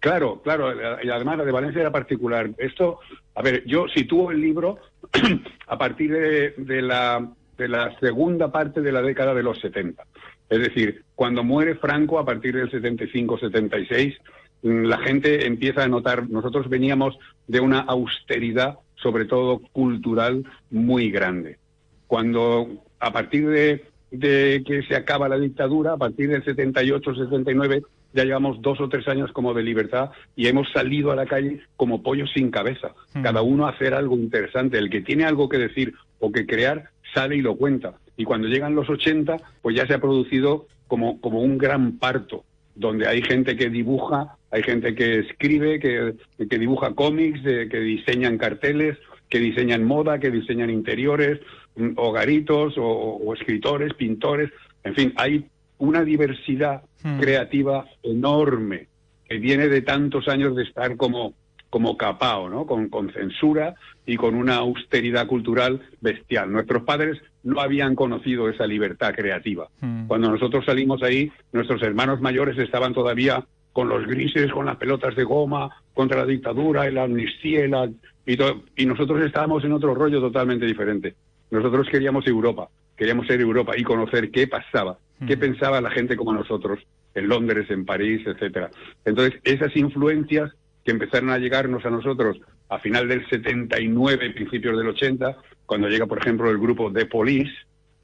Claro, 0.00 0.40
claro, 0.42 0.72
y 1.02 1.08
además 1.08 1.38
la 1.38 1.44
de 1.44 1.52
Valencia 1.52 1.80
era 1.80 1.90
particular. 1.90 2.50
Esto, 2.58 3.00
a 3.34 3.42
ver, 3.42 3.64
yo 3.66 3.88
sitúo 3.88 4.30
el 4.30 4.40
libro 4.40 4.78
a 5.66 5.78
partir 5.78 6.12
de, 6.12 6.54
de 6.56 6.82
la, 6.82 7.28
de 7.56 7.68
la 7.68 7.98
segunda 7.98 8.52
parte 8.52 8.82
de 8.82 8.92
la 8.92 9.02
década 9.02 9.34
de 9.34 9.42
los 9.42 9.58
70. 9.60 10.04
Es 10.48 10.60
decir, 10.60 11.02
cuando 11.14 11.42
muere 11.42 11.74
Franco 11.74 12.18
a 12.18 12.24
partir 12.24 12.54
del 12.54 12.70
75-76, 12.70 14.16
mm, 14.62 14.84
la 14.84 14.98
gente 14.98 15.46
empieza 15.46 15.82
a 15.82 15.88
notar, 15.88 16.28
nosotros 16.28 16.68
veníamos 16.68 17.18
de 17.46 17.60
una 17.60 17.80
austeridad, 17.80 18.78
sobre 18.96 19.24
todo 19.24 19.60
cultural, 19.72 20.44
muy 20.70 21.10
grande. 21.10 21.58
Cuando 22.06 22.84
a 23.00 23.12
partir 23.12 23.48
de, 23.48 23.84
de 24.10 24.62
que 24.64 24.82
se 24.82 24.94
acaba 24.94 25.28
la 25.28 25.38
dictadura, 25.38 25.94
a 25.94 25.96
partir 25.96 26.28
del 26.30 26.44
78-79, 26.44 27.84
ya 28.16 28.24
llevamos 28.24 28.60
dos 28.62 28.80
o 28.80 28.88
tres 28.88 29.06
años 29.06 29.30
como 29.32 29.54
de 29.54 29.62
libertad 29.62 30.10
y 30.34 30.48
hemos 30.48 30.68
salido 30.72 31.12
a 31.12 31.16
la 31.16 31.26
calle 31.26 31.60
como 31.76 32.02
pollos 32.02 32.30
sin 32.34 32.50
cabeza. 32.50 32.92
Cada 33.22 33.42
uno 33.42 33.66
a 33.66 33.70
hacer 33.70 33.94
algo 33.94 34.16
interesante. 34.16 34.78
El 34.78 34.90
que 34.90 35.02
tiene 35.02 35.24
algo 35.24 35.48
que 35.48 35.58
decir 35.58 35.94
o 36.18 36.32
que 36.32 36.46
crear 36.46 36.90
sale 37.14 37.36
y 37.36 37.42
lo 37.42 37.56
cuenta. 37.56 37.94
Y 38.16 38.24
cuando 38.24 38.48
llegan 38.48 38.74
los 38.74 38.88
80, 38.88 39.36
pues 39.62 39.76
ya 39.76 39.86
se 39.86 39.94
ha 39.94 40.00
producido 40.00 40.66
como, 40.88 41.20
como 41.20 41.40
un 41.42 41.58
gran 41.58 41.98
parto, 41.98 42.44
donde 42.74 43.06
hay 43.06 43.20
gente 43.22 43.56
que 43.56 43.68
dibuja, 43.70 44.36
hay 44.50 44.62
gente 44.62 44.94
que 44.94 45.18
escribe, 45.20 45.78
que, 45.80 46.14
que 46.48 46.58
dibuja 46.58 46.94
cómics, 46.94 47.42
de- 47.42 47.68
que 47.68 47.80
diseñan 47.80 48.38
carteles, 48.38 48.96
que 49.28 49.38
diseñan 49.38 49.84
moda, 49.84 50.18
que 50.18 50.30
diseñan 50.30 50.70
interiores, 50.70 51.40
mm, 51.76 51.90
hogaritos 51.96 52.78
o, 52.78 52.84
o 52.84 53.34
escritores, 53.34 53.92
pintores. 53.94 54.50
En 54.84 54.94
fin, 54.94 55.12
hay 55.16 55.44
una 55.78 56.02
diversidad 56.04 56.82
Hmm. 57.02 57.20
creativa 57.20 57.84
enorme 58.02 58.88
que 59.28 59.38
viene 59.38 59.68
de 59.68 59.82
tantos 59.82 60.26
años 60.28 60.56
de 60.56 60.62
estar 60.64 60.96
como, 60.96 61.34
como 61.70 61.96
capao, 61.96 62.48
¿no? 62.48 62.66
Con, 62.66 62.88
con 62.88 63.12
censura 63.12 63.74
y 64.06 64.16
con 64.16 64.34
una 64.34 64.56
austeridad 64.56 65.26
cultural 65.26 65.80
bestial. 66.00 66.50
Nuestros 66.50 66.82
padres 66.84 67.20
no 67.42 67.60
habían 67.60 67.94
conocido 67.94 68.48
esa 68.48 68.66
libertad 68.66 69.14
creativa. 69.14 69.68
Cuando 70.08 70.30
nosotros 70.30 70.64
salimos 70.64 71.02
ahí, 71.02 71.30
nuestros 71.52 71.82
hermanos 71.82 72.20
mayores 72.20 72.56
estaban 72.58 72.94
todavía 72.94 73.44
con 73.72 73.88
los 73.88 74.06
grises, 74.06 74.50
con 74.52 74.66
las 74.66 74.76
pelotas 74.76 75.14
de 75.14 75.24
goma, 75.24 75.70
contra 75.92 76.18
la 76.18 76.26
dictadura 76.26 76.88
y 76.88 76.92
la 76.94 77.02
amnistía 77.04 77.64
y, 77.64 77.68
la- 77.68 77.90
y, 78.24 78.36
todo- 78.36 78.62
y 78.74 78.86
nosotros 78.86 79.20
estábamos 79.24 79.62
en 79.64 79.72
otro 79.72 79.94
rollo 79.94 80.20
totalmente 80.20 80.64
diferente. 80.66 81.14
Nosotros 81.50 81.86
queríamos 81.90 82.26
Europa, 82.26 82.68
queríamos 82.96 83.26
ser 83.26 83.40
Europa 83.40 83.74
y 83.76 83.82
conocer 83.82 84.30
qué 84.30 84.46
pasaba, 84.48 84.98
qué 85.26 85.36
pensaba 85.36 85.80
la 85.80 85.90
gente 85.90 86.16
como 86.16 86.32
nosotros 86.32 86.80
en 87.14 87.28
Londres, 87.28 87.70
en 87.70 87.84
París, 87.84 88.26
etcétera. 88.26 88.70
Entonces, 89.04 89.40
esas 89.44 89.74
influencias 89.76 90.52
que 90.84 90.92
empezaron 90.92 91.30
a 91.30 91.38
llegarnos 91.38 91.84
a 91.84 91.90
nosotros 91.90 92.38
a 92.68 92.78
final 92.78 93.08
del 93.08 93.26
79, 93.28 94.30
principios 94.30 94.76
del 94.76 94.88
80, 94.88 95.36
cuando 95.64 95.88
llega, 95.88 96.06
por 96.06 96.18
ejemplo, 96.18 96.50
el 96.50 96.58
grupo 96.58 96.92
The 96.92 97.06
Police, 97.06 97.52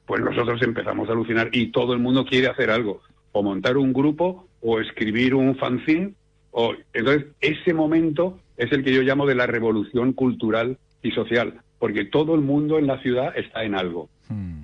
pues 0.05 0.21
nosotros 0.21 0.61
empezamos 0.61 1.07
a 1.09 1.13
alucinar 1.13 1.49
y 1.51 1.71
todo 1.71 1.93
el 1.93 1.99
mundo 1.99 2.25
quiere 2.25 2.47
hacer 2.47 2.69
algo, 2.69 3.01
o 3.31 3.43
montar 3.43 3.77
un 3.77 3.93
grupo, 3.93 4.47
o 4.61 4.79
escribir 4.79 5.35
un 5.35 5.55
fanzine, 5.55 6.13
o 6.51 6.73
entonces 6.93 7.27
ese 7.41 7.73
momento 7.73 8.39
es 8.57 8.71
el 8.71 8.83
que 8.83 8.93
yo 8.93 9.01
llamo 9.01 9.25
de 9.25 9.35
la 9.35 9.47
revolución 9.47 10.13
cultural 10.13 10.77
y 11.01 11.11
social, 11.11 11.61
porque 11.79 12.05
todo 12.05 12.35
el 12.35 12.41
mundo 12.41 12.79
en 12.79 12.87
la 12.87 13.01
ciudad 13.01 13.37
está 13.37 13.63
en 13.63 13.75
algo, 13.75 14.09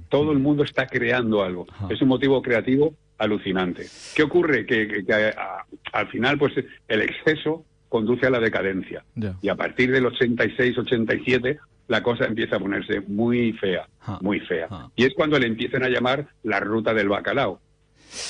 todo 0.10 0.32
el 0.32 0.40
mundo 0.40 0.64
está 0.64 0.88
creando 0.88 1.44
algo, 1.44 1.68
es 1.90 2.02
un 2.02 2.08
motivo 2.08 2.42
creativo 2.42 2.94
alucinante. 3.18 3.86
¿Qué 4.16 4.24
ocurre? 4.24 4.66
Que, 4.66 4.88
que- 4.88 5.06
que, 5.06 5.14
a- 5.14 5.66
al 5.94 6.08
final, 6.08 6.38
pues 6.38 6.54
el 6.88 7.02
exceso 7.02 7.66
conduce 7.90 8.26
a 8.26 8.30
la 8.30 8.40
decadencia. 8.40 9.04
Y 9.42 9.50
a 9.50 9.56
partir 9.56 9.92
del 9.92 10.06
86-87 10.06 11.58
la 11.88 12.04
cosa 12.04 12.26
empieza 12.26 12.58
a 12.58 12.60
ponerse 12.60 13.02
muy 13.02 13.52
fea, 13.54 13.88
muy 14.22 14.40
fea. 14.42 14.68
Y 14.96 15.06
es 15.06 15.14
cuando 15.16 15.40
le 15.40 15.48
empiezan 15.48 15.84
a 15.84 15.90
llamar 15.90 16.28
la 16.44 16.60
ruta 16.60 16.94
del 16.94 17.10
bacalao. 17.10 17.60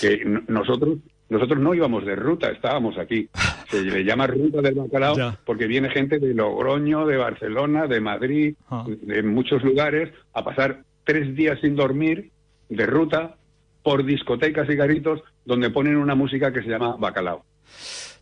Que 0.01 0.23
nosotros 0.47 0.97
nosotros 1.29 1.59
no 1.59 1.75
íbamos 1.75 2.05
de 2.07 2.15
ruta, 2.15 2.49
estábamos 2.49 2.97
aquí. 2.97 3.29
Se 3.69 3.81
le 3.83 4.03
llama 4.03 4.25
ruta 4.27 4.61
del 4.61 4.73
bacalao 4.75 5.15
porque 5.45 5.67
viene 5.67 5.89
gente 5.89 6.17
de 6.19 6.33
Logroño, 6.33 7.05
de 7.05 7.17
Barcelona, 7.17 7.85
de 7.85 8.01
Madrid, 8.01 8.55
de 9.01 9.21
muchos 9.23 9.61
lugares 9.63 10.09
a 10.33 10.43
pasar 10.43 10.83
tres 11.09 11.35
días 11.35 11.57
sin 11.59 11.75
dormir 11.75 12.29
de 12.69 12.85
ruta 12.85 13.35
por 13.81 14.05
discotecas 14.05 14.69
y 14.69 14.75
garitos 14.75 15.23
donde 15.43 15.71
ponen 15.71 15.97
una 15.97 16.13
música 16.13 16.53
que 16.53 16.61
se 16.61 16.69
llama 16.69 16.97
bacalao. 16.99 17.43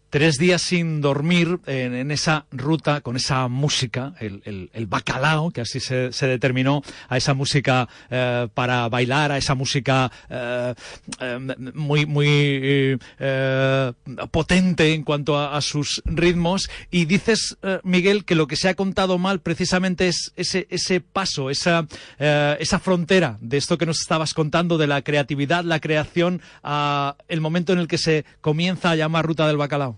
Tres 0.10 0.38
días 0.38 0.62
sin 0.62 1.02
dormir 1.02 1.60
en, 1.66 1.94
en 1.94 2.12
esa 2.12 2.46
ruta 2.52 3.02
con 3.02 3.18
esa 3.18 3.50
música, 3.50 4.14
el, 4.22 4.42
el- 4.46 4.70
el 4.74 4.86
bacalao, 4.88 5.52
que 5.52 5.60
así 5.62 5.82
se, 5.82 6.14
se 6.14 6.28
determinó, 6.28 6.82
a 7.10 7.18
esa 7.18 7.34
música 7.34 7.90
eh, 8.10 8.48
para 8.54 8.88
bailar, 8.88 9.34
a 9.34 9.38
esa 9.38 9.54
música 9.54 10.10
eh, 10.30 10.74
eh, 11.20 11.40
muy, 11.74 12.06
muy 12.06 12.98
eh, 13.20 13.94
potente 14.32 14.94
en 14.94 15.04
cuanto 15.04 15.38
a, 15.38 15.58
a 15.58 15.62
sus 15.62 16.02
ritmos. 16.06 16.70
Y 16.90 17.04
dices, 17.04 17.58
eh, 17.62 17.80
Miguel, 17.84 18.24
que 18.24 18.36
lo 18.36 18.48
que 18.48 18.56
se 18.56 18.70
ha 18.70 18.76
contado 18.76 19.18
mal 19.18 19.42
precisamente 19.42 20.08
es 20.08 20.32
ese, 20.38 20.68
ese 20.70 21.02
paso, 21.02 21.50
esa, 21.50 21.86
esa 22.18 22.80
frontera 22.80 23.38
de 23.42 23.58
esto 23.58 23.78
que 23.78 23.86
nos 23.86 24.00
estabas 24.00 24.34
contando, 24.34 24.78
de 24.78 24.88
la 24.88 25.02
creatividad, 25.02 25.66
la 25.66 25.82
creación, 25.82 26.42
a 26.64 27.18
el 27.28 27.42
momento 27.42 27.74
en 27.74 27.80
el 27.80 27.88
que 27.90 27.98
se 27.98 28.24
comienza 28.40 28.92
a 28.92 28.96
llamar 28.96 29.26
Ruta 29.26 29.46
del 29.48 29.58
Bacalao. 29.58 29.97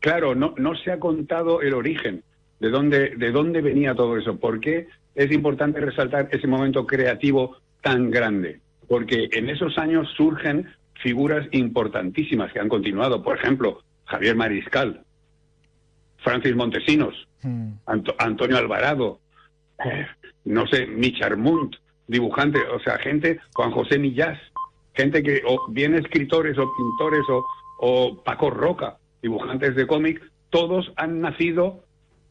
Claro, 0.00 0.34
no, 0.34 0.54
no 0.58 0.74
se 0.76 0.92
ha 0.92 1.00
contado 1.00 1.62
el 1.62 1.74
origen, 1.74 2.22
de 2.60 2.70
dónde, 2.70 3.16
de 3.16 3.30
dónde 3.32 3.60
venía 3.60 3.94
todo 3.94 4.16
eso. 4.16 4.36
¿Por 4.38 4.60
qué 4.60 4.88
es 5.14 5.32
importante 5.32 5.80
resaltar 5.80 6.28
ese 6.32 6.46
momento 6.46 6.86
creativo 6.86 7.56
tan 7.82 8.10
grande? 8.10 8.60
Porque 8.88 9.28
en 9.32 9.48
esos 9.50 9.78
años 9.78 10.08
surgen 10.16 10.66
figuras 11.02 11.46
importantísimas 11.52 12.52
que 12.52 12.60
han 12.60 12.68
continuado. 12.68 13.22
Por 13.22 13.36
ejemplo, 13.36 13.82
Javier 14.04 14.36
Mariscal 14.36 15.02
Francis 16.18 16.54
Montesinos, 16.56 17.14
Anto- 17.86 18.14
Antonio 18.18 18.56
Alvarado, 18.56 19.20
eh, 19.84 20.06
no 20.44 20.66
sé, 20.66 20.86
Micharmunt, 20.86 21.76
dibujante, 22.08 22.58
o 22.74 22.80
sea, 22.80 22.98
gente, 22.98 23.38
Juan 23.54 23.70
José 23.70 23.98
Millás, 23.98 24.38
gente 24.94 25.22
que, 25.22 25.42
o 25.46 25.68
bien 25.70 25.94
escritores 25.94 26.56
o 26.58 26.72
pintores 26.76 27.22
o, 27.28 27.46
o 27.78 28.22
Paco 28.24 28.50
Roca, 28.50 28.96
dibujantes 29.26 29.74
de 29.74 29.86
cómic, 29.86 30.22
todos 30.50 30.92
han 30.96 31.20
nacido, 31.20 31.84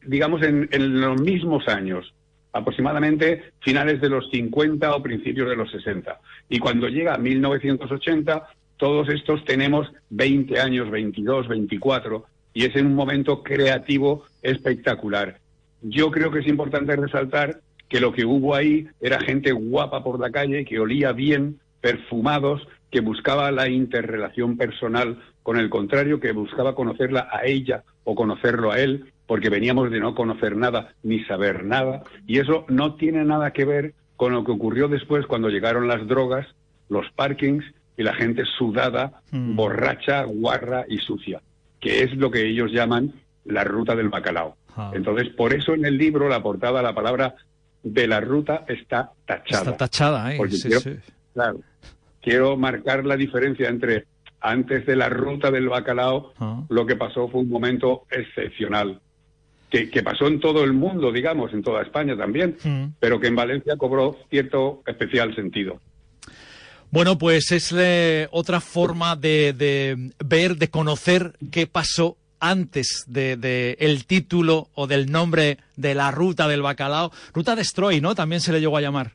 digamos, 0.05 0.41
en, 0.43 0.69
los 1.01 1.19
mismos 1.21 1.67
años, 1.67 2.13
aproximadamente 2.53 3.51
finales 3.59 3.99
de 3.99 4.09
los 4.09 4.29
50 4.31 4.95
o 4.95 5.03
principios 5.03 5.49
de 5.49 5.57
los 5.57 5.69
60. 5.71 6.19
Y 6.49 6.59
cuando 6.59 6.87
llega 6.87 7.17
1980, 7.17 8.47
todos 8.77 9.09
estos 9.09 9.43
tenemos 9.43 9.91
20 10.09 10.59
años, 10.59 10.89
22, 10.89 11.49
24, 11.49 12.25
y 12.53 12.63
es 12.63 12.75
en 12.77 12.85
un 12.85 12.95
momento 12.95 13.43
creativo 13.43 14.23
espectacular. 14.41 15.39
Yo 15.81 16.11
creo 16.11 16.31
que 16.31 16.39
es 16.39 16.47
importante 16.47 16.95
resaltar 16.95 17.59
que 17.89 17.99
lo 17.99 18.13
que 18.13 18.25
hubo 18.25 18.55
ahí 18.55 18.87
era 19.01 19.19
gente 19.19 19.51
guapa 19.51 20.01
por 20.03 20.19
la 20.19 20.31
calle, 20.31 20.63
que 20.63 20.79
olía 20.79 21.11
bien, 21.11 21.59
perfumados, 21.81 22.65
que 22.89 23.01
buscaba 23.01 23.51
la 23.51 23.67
interrelación 23.67 24.55
personal 24.55 25.19
con 25.45 25.57
el 25.57 25.69
contrario, 25.69 26.19
que 26.19 26.31
buscaba 26.31 26.73
conocerla 26.73 27.29
a 27.31 27.45
ella 27.45 27.83
o 28.03 28.15
conocerlo 28.15 28.71
a 28.71 28.79
él, 28.79 29.13
porque 29.27 29.51
veníamos 29.51 29.91
de 29.91 29.99
no 29.99 30.15
conocer 30.15 30.57
nada 30.57 30.95
ni 31.03 31.23
saber 31.25 31.63
nada, 31.63 32.01
y 32.25 32.39
eso 32.39 32.65
no 32.67 32.95
tiene 32.95 33.23
nada 33.25 33.51
que 33.51 33.63
ver 33.63 33.93
con 34.15 34.33
lo 34.33 34.43
que 34.43 34.51
ocurrió 34.51 34.87
después 34.87 35.27
cuando 35.27 35.49
llegaron 35.49 35.87
las 35.87 36.07
drogas, 36.07 36.47
los 36.89 37.05
parkings 37.11 37.63
y 37.95 38.01
la 38.01 38.15
gente 38.15 38.43
sudada, 38.57 39.21
borracha, 39.31 40.23
guarra 40.23 40.85
y 40.89 40.97
sucia, 40.97 41.43
que 41.79 42.01
es 42.01 42.15
lo 42.15 42.31
que 42.31 42.47
ellos 42.47 42.71
llaman 42.71 43.13
la 43.43 43.63
ruta 43.63 43.95
del 43.95 44.09
bacalao. 44.09 44.57
Entonces, 44.93 45.29
por 45.29 45.53
eso 45.53 45.75
en 45.75 45.85
el 45.85 45.95
libro, 45.95 46.27
la 46.27 46.41
portada, 46.41 46.81
la 46.81 46.95
palabra 46.95 47.35
de 47.83 48.07
la 48.07 48.19
ruta 48.19 48.65
está 48.67 49.11
tachada. 49.27 49.61
Está 49.61 49.77
tachada, 49.77 50.33
¿eh? 50.33 50.39
Sí, 50.49 50.69
quiero, 50.69 50.79
sí. 50.79 50.95
claro, 51.35 51.59
quiero 52.19 52.57
marcar 52.57 53.05
la 53.05 53.15
diferencia 53.15 53.69
entre 53.69 54.05
antes 54.49 54.85
de 54.85 54.95
la 54.95 55.09
ruta 55.09 55.51
del 55.51 55.69
bacalao, 55.69 56.33
Ah. 56.39 56.63
lo 56.69 56.85
que 56.85 56.95
pasó 56.95 57.27
fue 57.27 57.41
un 57.41 57.49
momento 57.49 58.03
excepcional, 58.11 58.99
que, 59.69 59.89
que 59.89 60.03
pasó 60.03 60.27
en 60.27 60.39
todo 60.39 60.63
el 60.63 60.73
mundo, 60.73 61.11
digamos, 61.11 61.51
en 61.53 61.63
toda 61.63 61.81
España 61.81 62.15
también, 62.15 62.55
Mm. 62.63 62.85
pero 62.99 63.19
que 63.19 63.27
en 63.27 63.35
Valencia 63.35 63.75
cobró 63.77 64.17
cierto 64.29 64.81
especial 64.85 65.33
sentido. 65.35 65.79
Bueno, 66.91 67.17
pues 67.17 67.51
es 67.51 67.73
eh, 67.77 68.27
otra 68.31 68.61
forma 68.61 69.15
de, 69.15 69.53
de 69.53 70.11
ver, 70.23 70.55
de 70.57 70.69
conocer 70.69 71.33
qué 71.51 71.67
pasó 71.67 72.15
antes 72.39 73.03
de, 73.07 73.35
de 73.37 73.75
el 73.79 74.05
título 74.05 74.69
o 74.75 74.87
del 74.87 75.11
nombre 75.11 75.57
de 75.75 75.95
la 75.95 76.11
ruta 76.11 76.47
del 76.47 76.61
bacalao. 76.61 77.11
Ruta 77.33 77.55
Destroy, 77.55 77.99
¿no? 78.01 78.13
También 78.15 78.39
se 78.39 78.51
le 78.53 78.59
llegó 78.59 78.77
a 78.77 78.81
llamar. 78.81 79.11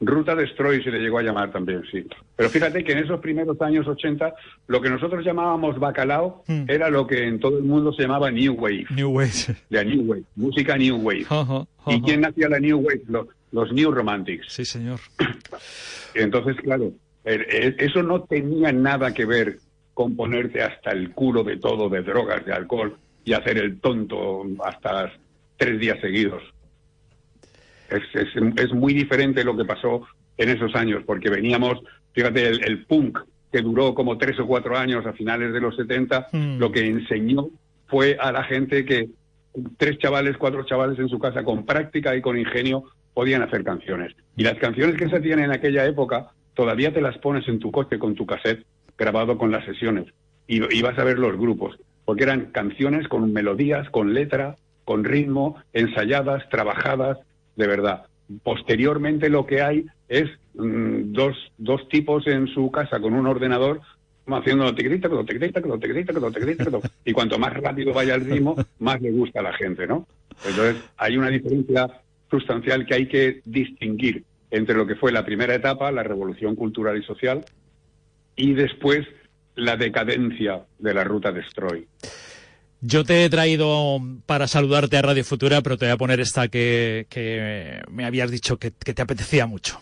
Ruta 0.00 0.34
Destroy 0.34 0.82
se 0.82 0.90
le 0.90 0.98
llegó 0.98 1.18
a 1.18 1.22
llamar 1.22 1.50
también, 1.50 1.82
sí. 1.90 2.06
Pero 2.36 2.50
fíjate 2.50 2.84
que 2.84 2.92
en 2.92 2.98
esos 2.98 3.20
primeros 3.20 3.60
años 3.62 3.86
80, 3.86 4.34
lo 4.66 4.80
que 4.80 4.90
nosotros 4.90 5.24
llamábamos 5.24 5.78
bacalao 5.78 6.44
era 6.68 6.90
lo 6.90 7.06
que 7.06 7.26
en 7.26 7.40
todo 7.40 7.56
el 7.58 7.64
mundo 7.64 7.92
se 7.92 8.02
llamaba 8.02 8.30
New 8.30 8.54
Wave. 8.54 8.86
New 8.90 9.10
Wave. 9.10 9.30
La 9.70 9.84
New 9.84 10.02
Wave, 10.02 10.24
música 10.34 10.76
New 10.76 10.96
Wave. 10.96 11.26
¿Y 11.86 12.02
quién 12.02 12.24
hacía 12.26 12.48
la 12.48 12.60
New 12.60 12.78
Wave? 12.78 13.02
Los, 13.08 13.26
los 13.52 13.72
New 13.72 13.90
Romantics. 13.90 14.52
Sí, 14.52 14.64
señor. 14.64 15.00
Entonces, 16.14 16.56
claro, 16.62 16.92
eso 17.24 18.02
no 18.02 18.22
tenía 18.22 18.72
nada 18.72 19.14
que 19.14 19.24
ver 19.24 19.58
con 19.94 20.14
ponerte 20.14 20.62
hasta 20.62 20.90
el 20.90 21.12
culo 21.12 21.42
de 21.42 21.56
todo, 21.56 21.88
de 21.88 22.02
drogas, 22.02 22.44
de 22.44 22.52
alcohol, 22.52 22.96
y 23.24 23.32
hacer 23.32 23.58
el 23.58 23.80
tonto 23.80 24.44
hasta 24.62 25.12
tres 25.56 25.80
días 25.80 25.98
seguidos. 26.00 26.42
Es, 27.90 28.02
es, 28.14 28.28
es 28.56 28.72
muy 28.72 28.94
diferente 28.94 29.44
lo 29.44 29.56
que 29.56 29.64
pasó 29.64 30.06
en 30.36 30.48
esos 30.50 30.74
años, 30.74 31.02
porque 31.06 31.30
veníamos, 31.30 31.80
fíjate, 32.12 32.48
el, 32.48 32.64
el 32.64 32.84
punk 32.84 33.18
que 33.52 33.62
duró 33.62 33.94
como 33.94 34.18
tres 34.18 34.38
o 34.40 34.46
cuatro 34.46 34.76
años 34.76 35.06
a 35.06 35.12
finales 35.12 35.52
de 35.52 35.60
los 35.60 35.76
70, 35.76 36.28
Mm. 36.32 36.58
lo 36.58 36.70
que 36.72 36.86
enseñó 36.86 37.48
fue 37.86 38.16
a 38.20 38.32
la 38.32 38.42
gente 38.44 38.84
que 38.84 39.08
tres 39.78 39.98
chavales, 39.98 40.36
cuatro 40.36 40.64
chavales 40.64 40.98
en 40.98 41.08
su 41.08 41.18
casa 41.18 41.42
con 41.44 41.64
práctica 41.64 42.14
y 42.14 42.20
con 42.20 42.36
ingenio 42.38 42.84
podían 43.14 43.42
hacer 43.42 43.64
canciones. 43.64 44.12
Y 44.36 44.42
las 44.42 44.58
canciones 44.58 44.96
que 44.96 45.08
se 45.08 45.16
hacían 45.16 45.38
en 45.38 45.52
aquella 45.52 45.86
época 45.86 46.30
todavía 46.54 46.92
te 46.92 47.00
las 47.00 47.16
pones 47.18 47.46
en 47.48 47.58
tu 47.58 47.70
coche 47.70 47.98
con 47.98 48.14
tu 48.14 48.26
cassette 48.26 48.66
grabado 48.98 49.38
con 49.38 49.50
las 49.50 49.64
sesiones 49.64 50.06
y, 50.46 50.62
y 50.76 50.82
vas 50.82 50.98
a 50.98 51.04
ver 51.04 51.18
los 51.18 51.36
grupos, 51.38 51.78
porque 52.04 52.24
eran 52.24 52.46
canciones 52.46 53.08
con 53.08 53.32
melodías, 53.32 53.88
con 53.90 54.12
letra, 54.12 54.56
con 54.84 55.04
ritmo, 55.04 55.56
ensayadas, 55.72 56.48
trabajadas, 56.50 57.18
de 57.56 57.66
verdad. 57.66 58.06
Posteriormente 58.42 59.28
lo 59.28 59.46
que 59.46 59.62
hay 59.62 59.86
es 60.08 60.28
mm, 60.54 61.12
dos, 61.12 61.36
dos 61.58 61.88
tipos 61.88 62.26
en 62.26 62.46
su 62.48 62.70
casa 62.70 63.00
con 63.00 63.14
un 63.14 63.26
ordenador 63.26 63.80
haciendo 64.34 64.74
tiquitita, 64.74 65.08
tiquitita, 65.08 65.62
tiquitita, 65.62 66.30
tiquitita, 66.30 66.80
y 67.04 67.12
cuanto 67.12 67.38
más 67.38 67.52
rápido 67.54 67.92
vaya 67.92 68.14
el 68.16 68.24
ritmo, 68.24 68.56
más 68.80 69.00
le 69.00 69.12
gusta 69.12 69.40
a 69.40 69.44
la 69.44 69.52
gente, 69.52 69.86
¿no? 69.86 70.06
Entonces, 70.44 70.82
hay 70.96 71.16
una 71.16 71.28
diferencia 71.28 71.88
sustancial 72.30 72.84
que 72.86 72.94
hay 72.94 73.06
que 73.06 73.40
distinguir 73.44 74.24
entre 74.50 74.74
lo 74.74 74.86
que 74.86 74.96
fue 74.96 75.12
la 75.12 75.24
primera 75.24 75.54
etapa, 75.54 75.92
la 75.92 76.02
revolución 76.02 76.56
cultural 76.56 76.98
y 76.98 77.04
social, 77.04 77.44
y 78.34 78.52
después 78.54 79.06
la 79.54 79.76
decadencia 79.76 80.64
de 80.78 80.94
la 80.94 81.04
ruta 81.04 81.32
Destroy. 81.32 81.86
Yo 82.88 83.02
te 83.02 83.24
he 83.24 83.28
traído 83.28 83.98
para 84.26 84.46
saludarte 84.46 84.96
a 84.96 85.02
Radio 85.02 85.24
Futura, 85.24 85.60
pero 85.60 85.76
te 85.76 85.86
voy 85.86 85.92
a 85.92 85.96
poner 85.96 86.20
esta 86.20 86.46
que, 86.46 87.08
que 87.10 87.82
me 87.90 88.04
habías 88.04 88.30
dicho 88.30 88.58
que, 88.58 88.70
que 88.70 88.94
te 88.94 89.02
apetecía 89.02 89.44
mucho. 89.48 89.80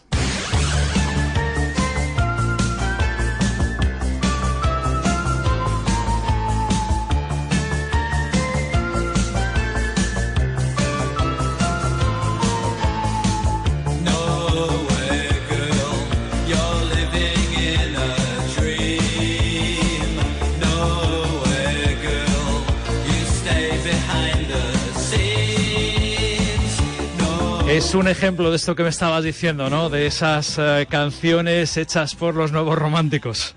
Es 27.95 28.01
un 28.01 28.09
ejemplo 28.09 28.51
de 28.51 28.57
esto 28.57 28.75
que 28.75 28.83
me 28.83 28.89
estabas 28.89 29.23
diciendo, 29.23 29.71
¿no? 29.71 29.89
De 29.89 30.07
esas 30.07 30.59
eh, 30.59 30.85
canciones 30.91 31.77
hechas 31.77 32.17
por 32.17 32.35
los 32.35 32.51
nuevos 32.51 32.77
románticos. 32.77 33.55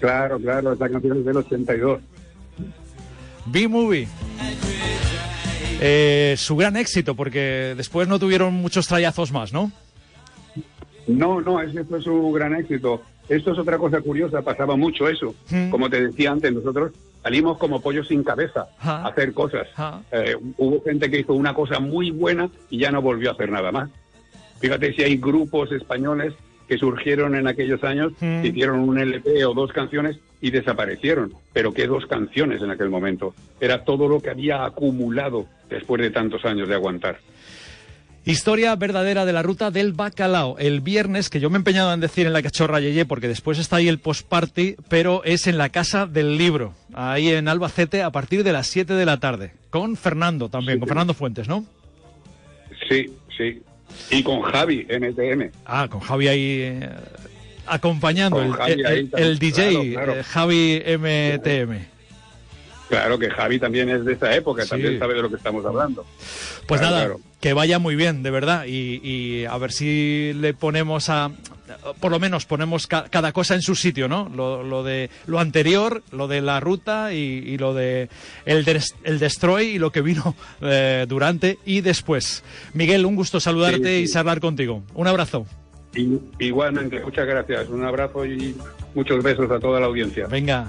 Claro, 0.00 0.40
claro, 0.40 0.72
esta 0.72 0.88
canción 0.88 1.18
es 1.18 1.24
del 1.24 1.36
82. 1.36 2.00
B-Movie. 3.44 4.08
Eh, 5.80 6.34
su 6.36 6.56
gran 6.56 6.76
éxito, 6.76 7.14
porque 7.14 7.74
después 7.76 8.08
no 8.08 8.18
tuvieron 8.18 8.54
muchos 8.54 8.88
trayazos 8.88 9.30
más, 9.30 9.52
¿no? 9.52 9.70
No, 11.06 11.40
no, 11.40 11.62
ese 11.62 11.84
fue 11.84 12.02
su 12.02 12.32
gran 12.32 12.56
éxito. 12.56 13.02
Esto 13.28 13.52
es 13.52 13.58
otra 13.58 13.78
cosa 13.78 14.00
curiosa, 14.00 14.42
pasaba 14.42 14.76
mucho 14.76 15.08
eso. 15.08 15.34
Como 15.70 15.90
te 15.90 16.06
decía 16.06 16.30
antes, 16.30 16.52
nosotros 16.52 16.92
salimos 17.22 17.58
como 17.58 17.80
pollos 17.80 18.06
sin 18.08 18.22
cabeza 18.22 18.68
a 18.78 19.08
hacer 19.08 19.32
cosas. 19.32 19.66
Eh, 20.12 20.36
hubo 20.58 20.82
gente 20.82 21.10
que 21.10 21.20
hizo 21.20 21.34
una 21.34 21.54
cosa 21.54 21.80
muy 21.80 22.10
buena 22.10 22.48
y 22.70 22.78
ya 22.78 22.90
no 22.90 23.02
volvió 23.02 23.30
a 23.30 23.32
hacer 23.32 23.50
nada 23.50 23.72
más. 23.72 23.90
Fíjate 24.60 24.92
si 24.94 25.02
hay 25.02 25.16
grupos 25.16 25.72
españoles 25.72 26.34
que 26.68 26.78
surgieron 26.78 27.34
en 27.36 27.46
aquellos 27.46 27.82
años, 27.84 28.12
que 28.18 28.48
hicieron 28.48 28.80
un 28.80 28.98
LP 28.98 29.44
o 29.44 29.54
dos 29.54 29.72
canciones 29.72 30.18
y 30.40 30.50
desaparecieron. 30.50 31.32
Pero 31.52 31.72
qué 31.72 31.86
dos 31.86 32.06
canciones 32.06 32.62
en 32.62 32.70
aquel 32.70 32.90
momento. 32.90 33.34
Era 33.60 33.84
todo 33.84 34.08
lo 34.08 34.20
que 34.20 34.30
había 34.30 34.64
acumulado 34.64 35.46
después 35.68 36.00
de 36.02 36.10
tantos 36.10 36.44
años 36.44 36.68
de 36.68 36.74
aguantar. 36.74 37.18
Historia 38.26 38.74
verdadera 38.74 39.24
de 39.24 39.32
la 39.32 39.40
ruta 39.42 39.70
del 39.70 39.92
bacalao. 39.92 40.58
El 40.58 40.80
viernes, 40.80 41.30
que 41.30 41.38
yo 41.38 41.48
me 41.48 41.56
he 41.56 41.58
empeñado 41.58 41.92
en 41.94 42.00
decir 42.00 42.26
en 42.26 42.32
la 42.32 42.42
cachorra 42.42 42.80
Yeye, 42.80 43.04
porque 43.06 43.28
después 43.28 43.56
está 43.60 43.76
ahí 43.76 43.86
el 43.86 44.00
post-party, 44.00 44.74
pero 44.88 45.22
es 45.24 45.46
en 45.46 45.56
la 45.58 45.68
Casa 45.68 46.06
del 46.06 46.36
Libro, 46.36 46.74
ahí 46.92 47.28
en 47.30 47.46
Albacete, 47.46 48.02
a 48.02 48.10
partir 48.10 48.42
de 48.42 48.52
las 48.52 48.66
7 48.66 48.94
de 48.94 49.06
la 49.06 49.20
tarde. 49.20 49.52
Con 49.70 49.96
Fernando 49.96 50.48
también, 50.48 50.80
con 50.80 50.88
Fernando 50.88 51.14
Fuentes, 51.14 51.46
¿no? 51.46 51.64
Sí, 52.88 53.06
sí. 53.38 53.62
Y 54.10 54.24
con 54.24 54.42
Javi, 54.42 54.84
NTM. 54.88 55.50
Ah, 55.64 55.86
con 55.88 56.00
Javi 56.00 56.26
ahí 56.26 56.58
eh, 56.62 56.90
acompañando, 57.66 58.38
Con 58.38 58.46
el, 58.46 58.52
Javi 58.54 58.72
el- 58.72 58.86
ahí 58.86 58.98
el- 58.98 59.10
también, 59.10 59.30
el 59.30 59.38
DJ, 59.38 59.70
claro, 59.70 59.92
claro. 59.92 60.14
eh, 60.14 60.22
Javi 60.24 60.82
MTM. 60.84 61.95
Claro 62.88 63.18
que 63.18 63.28
Javi 63.30 63.58
también 63.58 63.88
es 63.88 64.04
de 64.04 64.12
esa 64.12 64.34
época, 64.34 64.62
Sí. 64.62 64.70
también 64.70 64.98
sabe 64.98 65.14
de 65.14 65.22
lo 65.22 65.28
que 65.28 65.36
estamos 65.36 65.64
hablando. 65.66 66.06
Pues 66.66 66.80
Claro, 66.80 66.94
nada, 66.96 67.06
claro. 67.06 67.20
que 67.40 67.52
vaya 67.52 67.78
muy 67.78 67.96
bien, 67.96 68.22
de 68.22 68.30
verdad. 68.30 68.64
Y, 68.66 69.00
y 69.02 69.44
a 69.44 69.56
ver 69.58 69.72
si 69.72 70.32
le 70.34 70.54
ponemos 70.54 71.08
a 71.08 71.30
por 72.00 72.12
lo 72.12 72.20
menos 72.20 72.46
ponemos 72.46 72.86
ca- 72.86 73.06
cada 73.10 73.32
cosa 73.32 73.54
en 73.56 73.60
su 73.62 73.74
sitio, 73.74 74.06
¿no? 74.06 74.30
Lo, 74.32 74.62
lo 74.62 74.84
de 74.84 75.10
lo 75.26 75.40
anterior, 75.40 76.02
lo 76.12 76.28
de 76.28 76.40
la 76.40 76.60
ruta 76.60 77.12
y, 77.12 77.16
y 77.44 77.58
lo 77.58 77.74
de 77.74 78.08
el, 78.44 78.64
des- 78.64 78.94
el 79.02 79.18
destroy 79.18 79.66
y 79.74 79.78
lo 79.80 79.90
que 79.90 80.00
vino 80.00 80.36
eh, 80.60 81.06
durante 81.08 81.58
y 81.66 81.80
después. 81.80 82.44
Miguel, 82.72 83.04
un 83.04 83.16
gusto 83.16 83.40
saludarte 83.40 83.98
Sí, 83.98 84.04
y 84.04 84.08
charlar 84.08 84.38
contigo. 84.40 84.84
Un 84.94 85.08
abrazo. 85.08 85.44
Igualmente, 86.38 87.00
muchas 87.00 87.26
gracias. 87.26 87.68
Un 87.68 87.84
abrazo 87.84 88.24
y 88.24 88.54
muchos 88.94 89.22
besos 89.24 89.50
a 89.50 89.58
toda 89.58 89.80
la 89.80 89.86
audiencia. 89.86 90.26
Venga. 90.28 90.66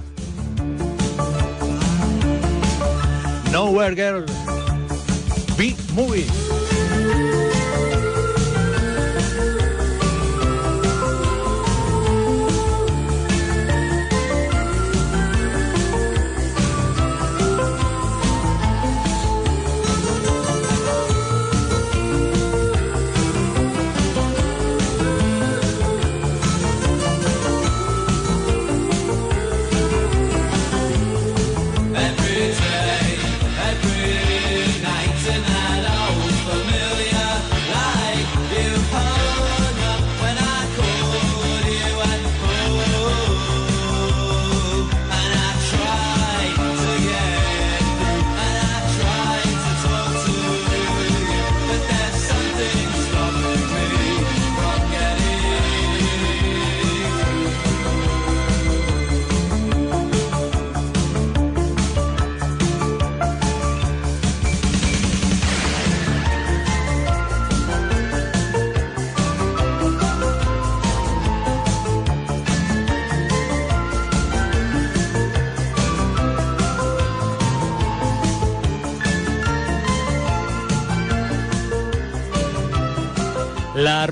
Nowhere 3.58 3.96
Girl. 3.96 4.24
Big 5.58 5.76
Movie. 5.96 6.57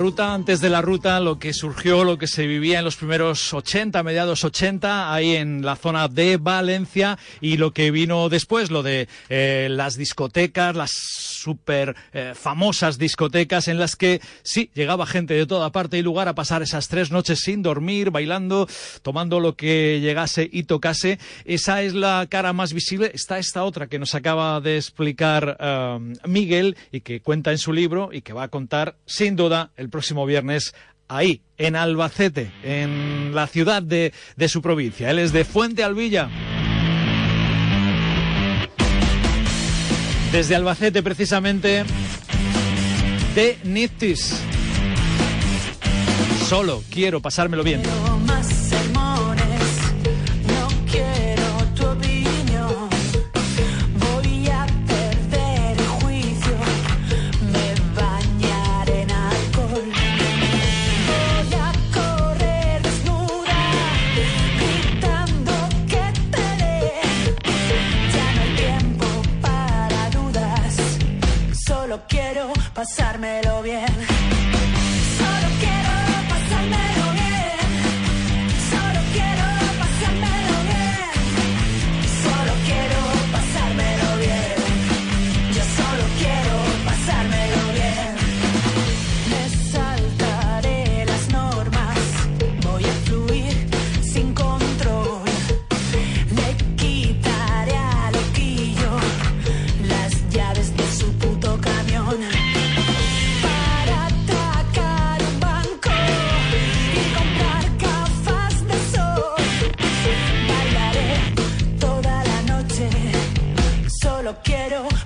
Ruta 0.06 0.36
antes 0.36 0.62
de 0.62 0.70
la 0.70 0.84
ruta, 0.84 1.20
lo 1.20 1.39
que 1.39 1.52
surgió, 1.52 2.04
lo 2.04 2.20
que 2.20 2.28
se 2.28 2.46
vivía 2.46 2.78
en 2.78 2.86
los 2.86 2.96
primeros 2.96 3.56
80, 3.56 4.04
mediados 4.04 4.44
80, 4.44 5.12
ahí 5.12 5.36
en 5.36 5.65
la 5.65 5.76
zona 5.76 6.08
de 6.08 6.38
Valencia, 6.38 7.18
y 7.41 7.58
lo 7.58 7.72
que 7.72 7.89
vino 7.89 8.30
después, 8.30 8.70
lo 8.70 8.84
de 8.84 9.08
eh, 9.30 9.68
las 9.72 9.98
discotecas, 9.98 10.76
las 10.76 10.91
súper 10.91 11.96
eh, 12.13 12.34
famosas 12.36 13.00
discotecas 13.00 13.68
en 13.68 13.80
las 13.80 13.96
que 13.96 14.22
sí, 14.44 14.70
llegaba 14.76 15.08
gente 15.08 15.34
de 15.34 15.48
toda 15.48 15.72
parte 15.72 15.98
y 15.98 16.04
lugar 16.04 16.28
a 16.28 16.36
pasar 16.36 16.62
esas 16.62 16.88
tres 16.88 17.10
noches 17.10 17.39
sin 17.39 17.63
dormir, 17.63 18.12
bailando, 18.12 18.68
tomando 19.02 19.39
lo 19.39 19.56
que 19.56 20.00
llegase 20.02 20.48
y 20.52 20.63
tocase. 20.63 21.18
Esa 21.46 21.82
es 21.82 21.96
la 21.96 22.28
cara 22.30 22.54
más 22.54 22.74
visible. 22.74 23.10
Está 23.12 23.39
esta 23.39 23.63
otra 23.63 23.88
que 23.88 23.98
nos 23.98 24.13
acaba 24.13 24.62
de 24.62 24.78
explicar 24.78 25.58
eh, 25.60 26.13
Miguel 26.28 26.78
y 26.91 27.02
que 27.02 27.22
cuenta 27.22 27.52
en 27.52 27.58
su 27.58 27.74
libro 27.74 28.10
y 28.12 28.22
que 28.22 28.34
va 28.34 28.44
a 28.44 28.50
contar 28.50 28.98
sin 29.08 29.36
duda 29.36 29.72
el 29.78 29.89
próximo 29.95 30.25
viernes 30.25 30.75
ahí, 31.08 31.41
en 31.58 31.77
Albacete, 31.77 32.51
en 32.63 33.34
la 33.34 33.47
ciudad 33.47 33.81
de, 33.81 34.12
de 34.36 34.49
su 34.49 34.62
provincia. 34.62 35.10
Él 35.10 35.19
es 35.19 35.31
de 35.31 35.45
Fuente 35.45 35.86
Alvilla. 35.86 36.29
Desde 40.34 40.53
Albacete, 40.53 41.01
precisamente, 41.01 41.86
de 43.36 43.58
Niftis. 43.63 44.38
Solo 46.49 46.84
quiero 46.91 47.21
pasármelo 47.21 47.63
bien. 47.63 47.81
Pasármelo 72.86 73.63
bien. 73.63 73.85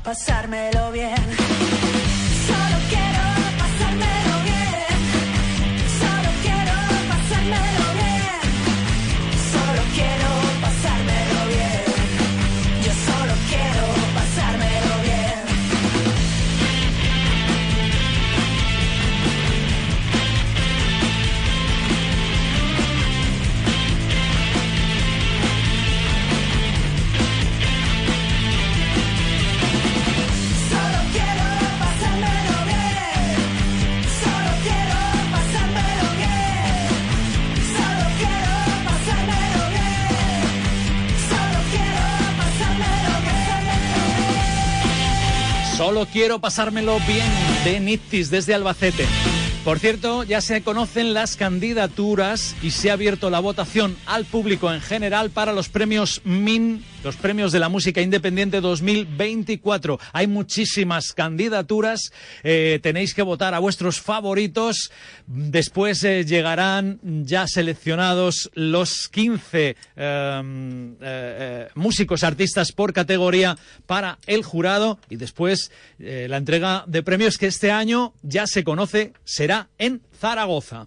Pasármelo 0.09 0.91
bien. 0.91 1.18
Solo 45.89 46.05
quiero 46.05 46.37
pasármelo 46.37 46.99
bien 47.07 47.25
de 47.63 47.79
Niftis 47.79 48.29
desde 48.29 48.53
Albacete. 48.53 49.07
Por 49.65 49.79
cierto, 49.79 50.23
ya 50.23 50.39
se 50.39 50.61
conocen 50.61 51.15
las 51.15 51.35
candidaturas 51.35 52.55
y 52.61 52.69
se 52.69 52.91
ha 52.91 52.93
abierto 52.93 53.31
la 53.31 53.39
votación 53.39 53.97
al 54.05 54.25
público 54.25 54.71
en 54.71 54.81
general 54.81 55.31
para 55.31 55.51
los 55.51 55.67
premios 55.67 56.21
MIN, 56.25 56.85
los 57.03 57.15
premios 57.15 57.51
de 57.51 57.59
la 57.59 57.69
música 57.69 58.01
independiente 58.01 58.61
2024. 58.61 59.99
Hay 60.11 60.27
muchísimas 60.27 61.13
candidaturas, 61.13 62.11
eh, 62.43 62.79
tenéis 62.81 63.13
que 63.13 63.21
votar 63.21 63.53
a 63.53 63.59
vuestros 63.59 64.01
favoritos. 64.01 64.91
Después 65.27 66.03
eh, 66.03 66.25
llegarán 66.25 66.99
ya 67.25 67.47
seleccionados 67.47 68.49
los 68.53 69.07
15 69.09 69.75
eh, 69.95 70.43
eh, 71.01 71.67
músicos 71.75 72.23
artistas 72.23 72.71
por 72.71 72.93
categoría 72.93 73.57
para 73.85 74.19
el 74.27 74.43
jurado 74.43 74.99
y 75.09 75.15
después 75.15 75.71
la 75.97 76.37
entrega 76.37 76.83
de 76.87 77.03
premios 77.03 77.37
que 77.37 77.47
este 77.47 77.71
año 77.71 78.13
ya 78.21 78.47
se 78.47 78.63
conoce 78.63 79.13
será 79.23 79.69
en 79.77 80.01
Zaragoza. 80.19 80.85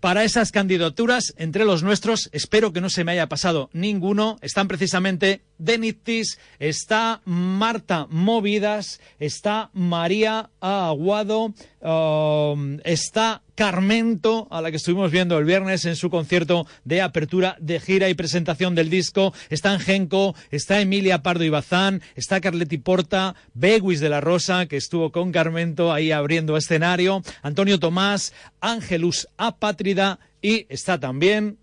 Para 0.00 0.24
esas 0.24 0.52
candidaturas, 0.52 1.34
entre 1.36 1.64
los 1.64 1.82
nuestros, 1.82 2.28
espero 2.32 2.72
que 2.72 2.80
no 2.80 2.90
se 2.90 3.04
me 3.04 3.12
haya 3.12 3.28
pasado 3.28 3.70
ninguno, 3.72 4.38
están 4.40 4.68
precisamente 4.68 5.42
Denittis, 5.58 6.38
está 6.58 7.20
Marta 7.24 8.06
Movidas, 8.10 9.00
está 9.18 9.70
María 9.72 10.50
Aguado, 10.60 11.52
um, 11.80 12.78
está 12.84 13.42
Carmento, 13.54 14.46
a 14.52 14.62
la 14.62 14.70
que 14.70 14.76
estuvimos 14.76 15.10
viendo 15.10 15.36
el 15.36 15.44
viernes 15.44 15.84
en 15.84 15.96
su 15.96 16.10
concierto 16.10 16.66
de 16.84 17.02
apertura 17.02 17.56
de 17.58 17.80
gira 17.80 18.08
y 18.08 18.14
presentación 18.14 18.76
del 18.76 18.88
disco. 18.88 19.34
Está 19.50 19.74
Engenco, 19.74 20.36
está 20.52 20.80
Emilia 20.80 21.24
Pardo 21.24 21.42
y 21.42 21.48
Bazán, 21.48 22.00
está 22.14 22.40
Carletti 22.40 22.78
Porta, 22.78 23.34
Beguis 23.54 23.98
de 23.98 24.10
la 24.10 24.20
Rosa, 24.20 24.66
que 24.66 24.76
estuvo 24.76 25.10
con 25.10 25.32
Carmento 25.32 25.92
ahí 25.92 26.12
abriendo 26.12 26.56
escenario, 26.56 27.22
Antonio 27.42 27.80
Tomás, 27.80 28.32
Ángelus 28.60 29.26
Apátrida 29.36 30.20
y 30.40 30.66
está 30.68 31.00
también 31.00 31.58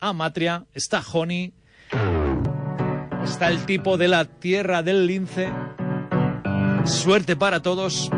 Amatria, 0.00 0.64
está 0.72 1.02
Joni, 1.02 1.52
está 3.24 3.48
el 3.48 3.64
tipo 3.64 3.96
de 3.96 4.08
la 4.08 4.24
tierra 4.24 4.82
del 4.82 5.06
lince. 5.06 5.50
Suerte 6.84 7.36
para 7.36 7.60
todos. 7.60 8.10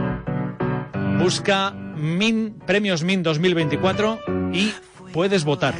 Busca 1.18 1.70
Min, 1.70 2.58
Premios 2.66 3.02
Min 3.02 3.22
2024 3.22 4.20
y 4.52 4.72
puedes 5.12 5.44
votar. 5.44 5.74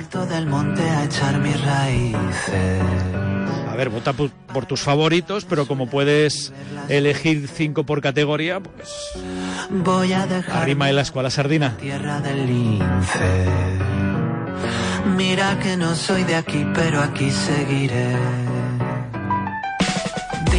a 3.69 3.77
ver, 3.77 3.91
vota 3.91 4.13
por, 4.15 4.31
por 4.31 4.65
tus 4.65 4.81
favoritos, 4.81 5.45
pero 5.45 5.67
como 5.67 5.91
puedes 5.91 6.53
elegir 6.89 7.49
cinco 7.49 7.85
por 7.85 8.01
categoría, 8.01 8.61
pues 8.61 8.89
Voy 9.69 10.13
a 10.13 10.27
dejar 10.27 10.63
arrima 10.63 10.89
el 10.89 10.99
asco 10.99 11.21
a 11.21 11.25
la 11.25 11.31
sardina. 11.31 11.77
tierra 11.77 12.21
del 12.21 12.47
lince. 12.47 13.47
Mira 15.17 15.59
que 15.59 15.77
no 15.77 15.95
soy 15.95 16.25
de 16.25 16.37
aquí, 16.37 16.67
pero 16.75 17.01
aquí 17.03 17.31
seguiré. 17.31 18.17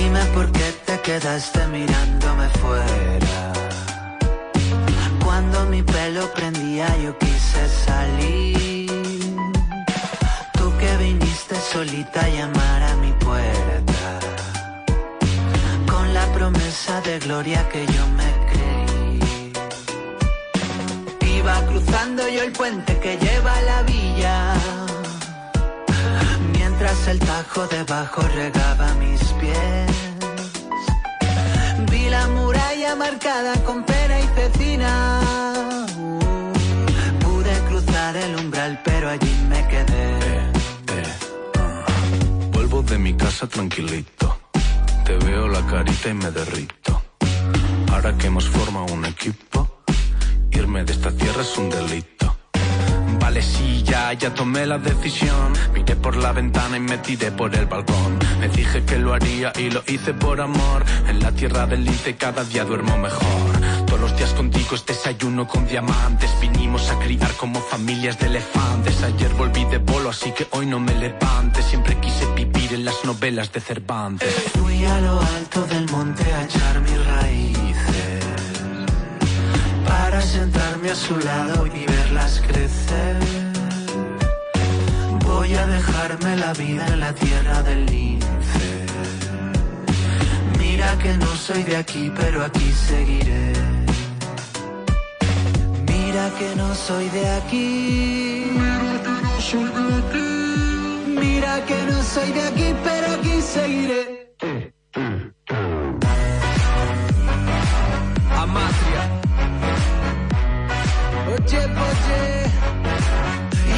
Dime 0.07 0.23
por 0.33 0.49
qué 0.53 0.71
te 0.85 1.01
quedaste 1.01 1.67
mirándome 1.67 2.47
fuera. 2.61 3.51
Cuando 5.21 5.65
mi 5.65 5.83
pelo 5.83 6.31
prendía 6.33 6.87
yo 7.03 7.17
quise 7.17 7.67
salir. 7.85 8.89
Tú 10.53 10.71
que 10.79 10.95
viniste 11.03 11.55
solita 11.73 12.21
a 12.21 12.29
llamar 12.29 12.83
a 12.83 12.95
mi 13.03 13.11
puerta. 13.25 14.19
Con 15.91 16.13
la 16.13 16.25
promesa 16.27 17.01
de 17.01 17.19
gloria 17.19 17.67
que 17.67 17.85
yo 17.85 18.07
me 18.19 18.31
creí. 18.49 19.51
Iba 21.37 21.65
cruzando 21.65 22.29
yo 22.29 22.43
el 22.43 22.53
puente 22.53 22.97
que 22.99 23.17
lleva 23.17 23.57
a 23.57 23.61
la 23.61 23.81
villa. 23.83 24.86
El 27.05 27.19
tajo 27.19 27.67
debajo 27.67 28.21
regaba 28.35 28.93
mis 28.95 29.21
pies. 29.39 29.91
Vi 31.89 32.09
la 32.09 32.27
muralla 32.27 32.95
marcada 32.95 33.53
con 33.63 33.83
pera 33.83 34.19
y 34.19 34.27
cecina. 34.35 35.21
Pude 37.21 37.53
cruzar 37.69 38.17
el 38.17 38.35
umbral, 38.35 38.81
pero 38.83 39.09
allí 39.09 39.35
me 39.47 39.67
quedé. 39.67 40.51
Vuelvo 42.51 42.81
de 42.81 42.97
mi 42.97 43.13
casa 43.13 43.47
tranquilito. 43.47 44.37
Te 45.05 45.15
veo 45.17 45.47
la 45.47 45.65
carita 45.65 46.09
y 46.09 46.13
me 46.13 46.29
derrito. 46.31 47.01
Ahora 47.93 48.17
que 48.17 48.27
hemos 48.27 48.49
formado 48.49 48.93
un 48.93 49.05
equipo, 49.05 49.79
irme 50.51 50.83
de 50.83 50.91
esta 50.91 51.11
tierra 51.11 51.41
es 51.41 51.57
un 51.57 51.69
delito. 51.69 52.16
Ya, 53.39 54.13
ya 54.13 54.33
tomé 54.33 54.65
la 54.65 54.79
decisión. 54.79 55.53
Miré 55.71 55.95
por 55.95 56.15
la 56.15 56.31
ventana 56.31 56.77
y 56.77 56.79
me 56.79 56.97
tiré 56.97 57.31
por 57.31 57.53
el 57.53 57.67
balcón. 57.67 58.17
Me 58.39 58.47
dije 58.49 58.83
que 58.83 58.97
lo 58.97 59.13
haría 59.13 59.53
y 59.55 59.69
lo 59.69 59.83
hice 59.85 60.15
por 60.15 60.41
amor. 60.41 60.83
En 61.07 61.19
la 61.19 61.31
tierra 61.31 61.67
del 61.67 61.85
lince 61.85 62.15
cada 62.15 62.43
día 62.43 62.65
duermo 62.65 62.97
mejor. 62.97 63.85
Todos 63.85 63.99
los 63.99 64.17
días 64.17 64.33
contigo 64.33 64.73
es 64.73 64.85
desayuno 64.87 65.47
con 65.47 65.67
diamantes. 65.67 66.31
Vinimos 66.41 66.89
a 66.89 66.97
criar 66.97 67.31
como 67.33 67.59
familias 67.59 68.17
de 68.17 68.25
elefantes. 68.25 69.03
Ayer 69.03 69.31
volví 69.35 69.65
de 69.65 69.77
bolo, 69.77 70.09
así 70.09 70.31
que 70.31 70.47
hoy 70.51 70.65
no 70.65 70.79
me 70.79 70.95
levante. 70.95 71.61
Siempre 71.61 71.95
quise 71.99 72.25
vivir 72.33 72.73
en 72.73 72.85
las 72.85 73.05
novelas 73.05 73.51
de 73.51 73.59
Cervantes. 73.61 74.33
Fui 74.59 74.83
a 74.83 74.99
lo 75.01 75.21
alto 75.21 75.63
del 75.67 75.87
monte 75.91 76.23
a 76.33 76.43
echar 76.43 76.81
mis 76.81 77.05
raíces. 77.05 77.46
Para 79.87 80.21
sentarme 80.21 80.91
a 80.91 80.95
su 80.95 81.17
lado 81.17 81.67
y 81.67 81.85
verlas 81.85 82.41
crecer. 82.47 83.17
Voy 85.25 85.53
a 85.55 85.65
dejarme 85.67 86.35
la 86.37 86.53
vida 86.53 86.85
en 86.87 86.99
la 86.99 87.13
tierra 87.13 87.61
del 87.63 87.85
lince. 87.85 88.85
Mira 90.59 90.97
que 90.99 91.17
no 91.17 91.35
soy 91.35 91.63
de 91.63 91.77
aquí, 91.77 92.11
pero 92.15 92.43
aquí 92.43 92.71
seguiré. 92.71 93.53
Mira 95.87 96.29
que 96.37 96.55
no 96.55 96.73
soy 96.75 97.09
de 97.09 97.29
aquí. 97.39 98.51
Mira 98.53 99.01
que 99.03 99.11
no 99.23 99.41
soy 99.41 99.69
de 99.77 99.85
aquí. 99.99 100.27
Mira 101.19 101.65
que 101.65 101.83
no 101.89 102.03
soy 102.03 102.31
de 102.31 102.41
aquí, 102.41 102.75
pero 102.83 103.07
aquí 103.15 103.41
seguiré. 103.41 104.33
Oye, 111.47 111.59
oye, 111.59 112.43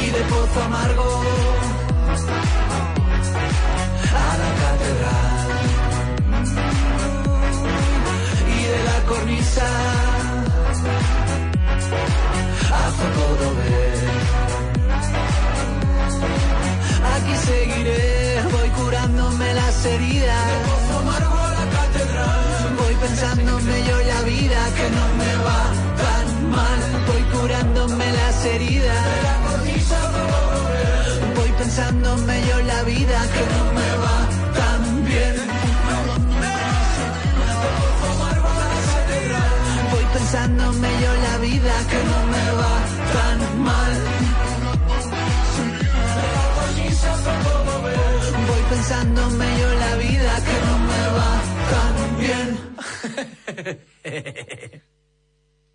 y 0.02 0.10
de 0.10 0.20
Pozo 0.22 0.60
Amargo 0.64 1.49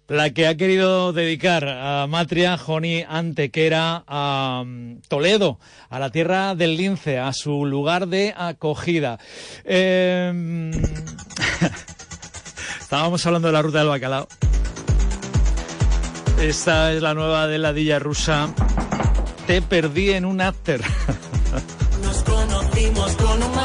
La 0.07 0.29
que 0.29 0.45
ha 0.45 0.55
querido 0.55 1.13
dedicar 1.13 1.67
a 1.67 2.05
Matria, 2.05 2.59
Joni 2.59 3.03
Antequera, 3.07 4.03
a 4.07 4.61
mm, 4.63 5.01
Toledo, 5.07 5.57
a 5.89 5.97
la 5.97 6.11
tierra 6.11 6.53
del 6.53 6.77
lince, 6.77 7.17
a 7.17 7.33
su 7.33 7.65
lugar 7.65 8.07
de 8.07 8.31
acogida. 8.37 9.17
Eh, 9.63 10.31
mm, 10.31 10.71
Estábamos 12.79 13.25
hablando 13.25 13.47
de 13.47 13.53
la 13.53 13.63
ruta 13.63 13.79
del 13.79 13.87
bacalao. 13.87 14.27
Esta 16.39 16.93
es 16.93 17.01
la 17.01 17.15
nueva 17.15 17.47
de 17.47 17.57
la 17.57 17.73
Dilla 17.73 17.97
rusa. 17.97 18.53
Te 19.47 19.63
perdí 19.63 20.11
en 20.11 20.25
un 20.25 20.39
after. 20.39 20.81
Nos 22.03 22.23
conocimos 22.23 23.15
con 23.15 23.41
un. 23.41 23.55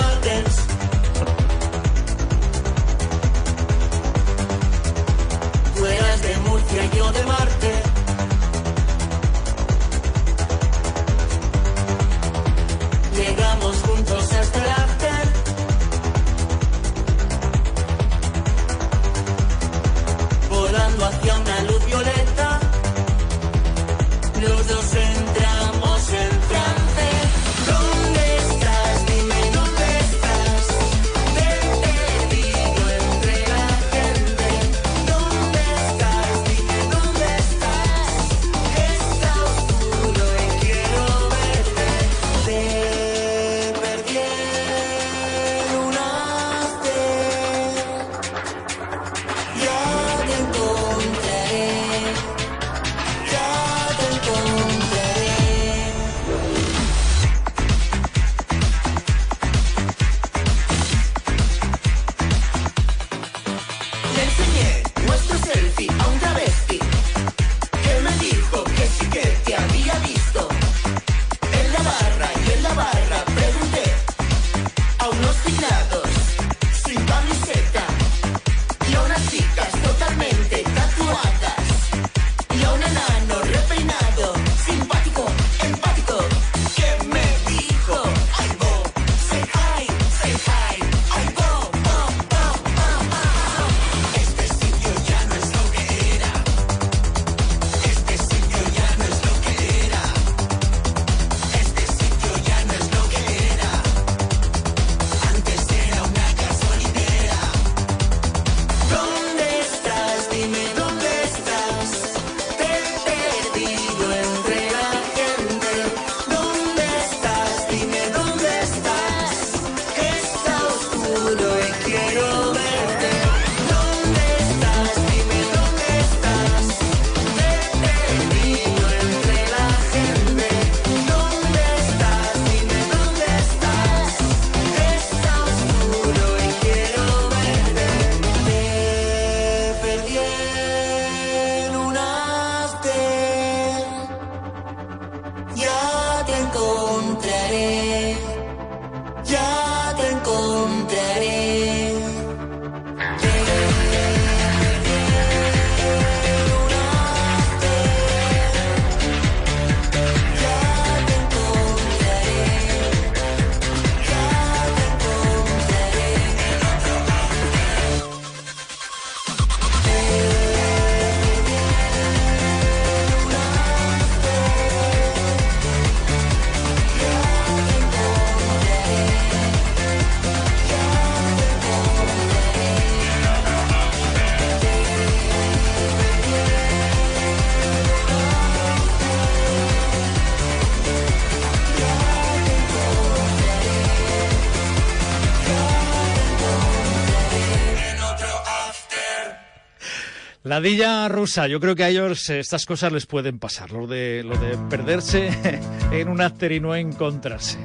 Pesadilla 200.60 201.08
rusa. 201.08 201.46
Yo 201.46 201.58
creo 201.58 201.74
que 201.74 201.84
a 201.84 201.88
ellos 201.88 202.28
eh, 202.28 202.38
estas 202.38 202.66
cosas 202.66 202.92
les 202.92 203.06
pueden 203.06 203.38
pasar. 203.38 203.72
Lo 203.72 203.86
de, 203.86 204.22
perderse 204.68 205.30
en 205.90 206.08
un 206.10 206.20
after 206.20 206.52
y 206.52 206.60
no 206.60 206.76
encontrarse. 206.76 207.56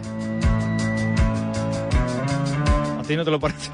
¿A 2.98 3.04
ti 3.06 3.18
no 3.18 3.26
te 3.26 3.32
lo 3.32 3.40
parece? 3.42 3.70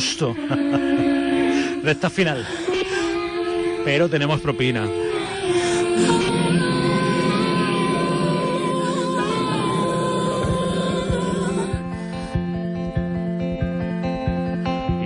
susto. 0.00 0.34
Recta 1.82 2.10
final. 2.10 2.46
Pero 3.84 4.08
tenemos 4.08 4.40
propina. 4.40 4.86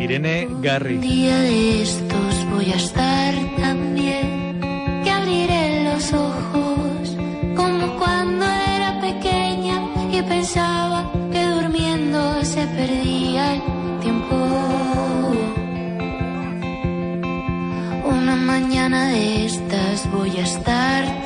Irene 0.03 0.49
Garri. 0.61 0.95
Un 0.95 1.01
día 1.03 1.39
de 1.39 1.83
estos 1.83 2.51
voy 2.51 2.73
a 2.73 2.77
estar 2.77 3.35
también, 3.61 4.61
que 5.05 5.11
abriré 5.11 5.85
los 5.85 6.13
ojos 6.13 7.17
como 7.55 7.97
cuando 7.99 8.45
era 8.45 8.99
pequeña 9.01 9.83
y 10.11 10.23
pensaba 10.23 10.90
de 19.11 19.45
estas 19.45 20.11
voy 20.13 20.31
a 20.37 20.43
estar 20.43 21.20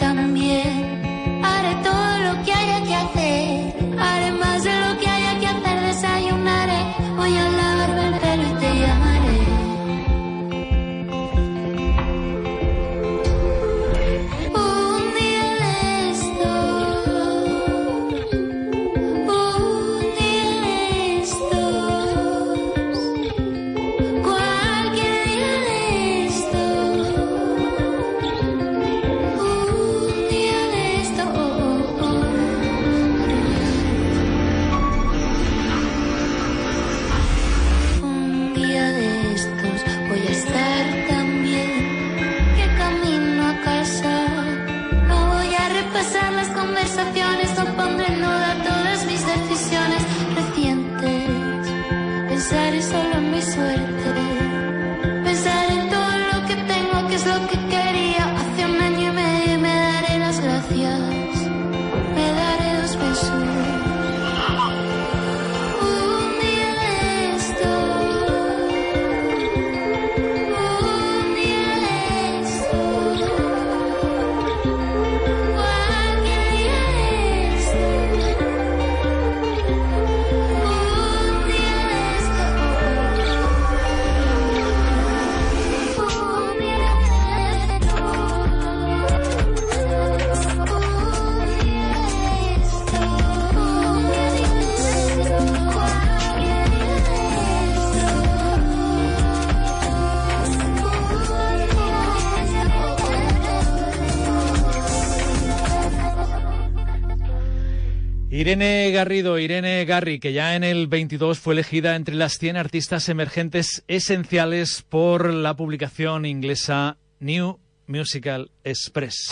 Garrido, 109.05 109.39
Irene 109.39 109.85
Garri, 109.85 110.19
que 110.19 110.33
ya 110.33 110.57
en 110.57 110.65
el 110.65 110.87
22 110.87 111.39
fue 111.39 111.53
elegida 111.53 111.95
entre 111.95 112.15
las 112.15 112.39
100 112.39 112.57
artistas 112.57 113.11
emergentes 113.11 113.85
esenciales 113.87 114.83
por 114.89 115.31
la 115.31 115.55
publicación 115.55 116.25
inglesa 116.25 116.97
New 117.21 117.59
Musical 117.87 118.51
Express. 118.65 119.29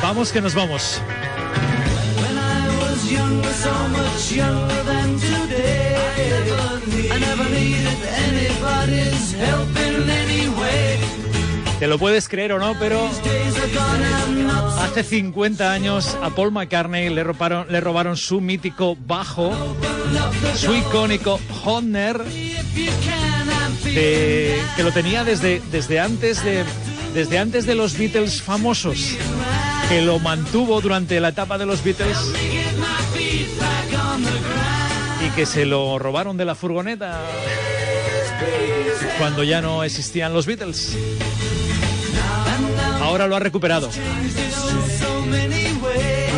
Vamos 0.00 0.32
que 0.32 0.40
nos 0.40 0.54
vamos. 0.54 1.02
I 7.04 7.18
never 7.18 7.44
needed 7.50 7.98
anybody's 8.08 9.32
help 9.32 9.76
in 9.76 10.06
way. 10.06 10.21
Te 11.82 11.88
lo 11.88 11.98
puedes 11.98 12.28
creer 12.28 12.52
o 12.52 12.60
no, 12.60 12.78
pero 12.78 13.10
hace 14.78 15.02
50 15.02 15.72
años 15.72 16.16
a 16.22 16.30
Paul 16.30 16.52
McCartney 16.52 17.10
le 17.10 17.24
robaron, 17.24 18.16
su 18.16 18.40
mítico 18.40 18.96
bajo, 19.04 19.52
su 20.54 20.72
icónico 20.76 21.40
Honor, 21.64 22.24
que 23.82 24.62
lo 24.78 24.92
tenía 24.92 25.24
desde, 25.24 25.60
desde, 25.72 25.98
antes 25.98 26.44
de, 26.44 26.62
desde 27.14 27.40
antes 27.40 27.66
de 27.66 27.74
los 27.74 27.98
Beatles 27.98 28.42
famosos, 28.42 29.16
que 29.88 30.02
lo 30.02 30.20
mantuvo 30.20 30.80
durante 30.80 31.18
la 31.18 31.30
etapa 31.30 31.58
de 31.58 31.66
los 31.66 31.82
Beatles 31.82 32.16
y 35.26 35.30
que 35.30 35.46
se 35.46 35.66
lo 35.66 35.98
robaron 35.98 36.36
de 36.36 36.44
la 36.44 36.54
furgoneta 36.54 37.20
cuando 39.18 39.42
ya 39.42 39.60
no 39.60 39.82
existían 39.82 40.32
los 40.32 40.46
Beatles. 40.46 40.96
Ahora 43.12 43.26
lo 43.26 43.36
ha 43.36 43.40
recuperado. 43.40 43.90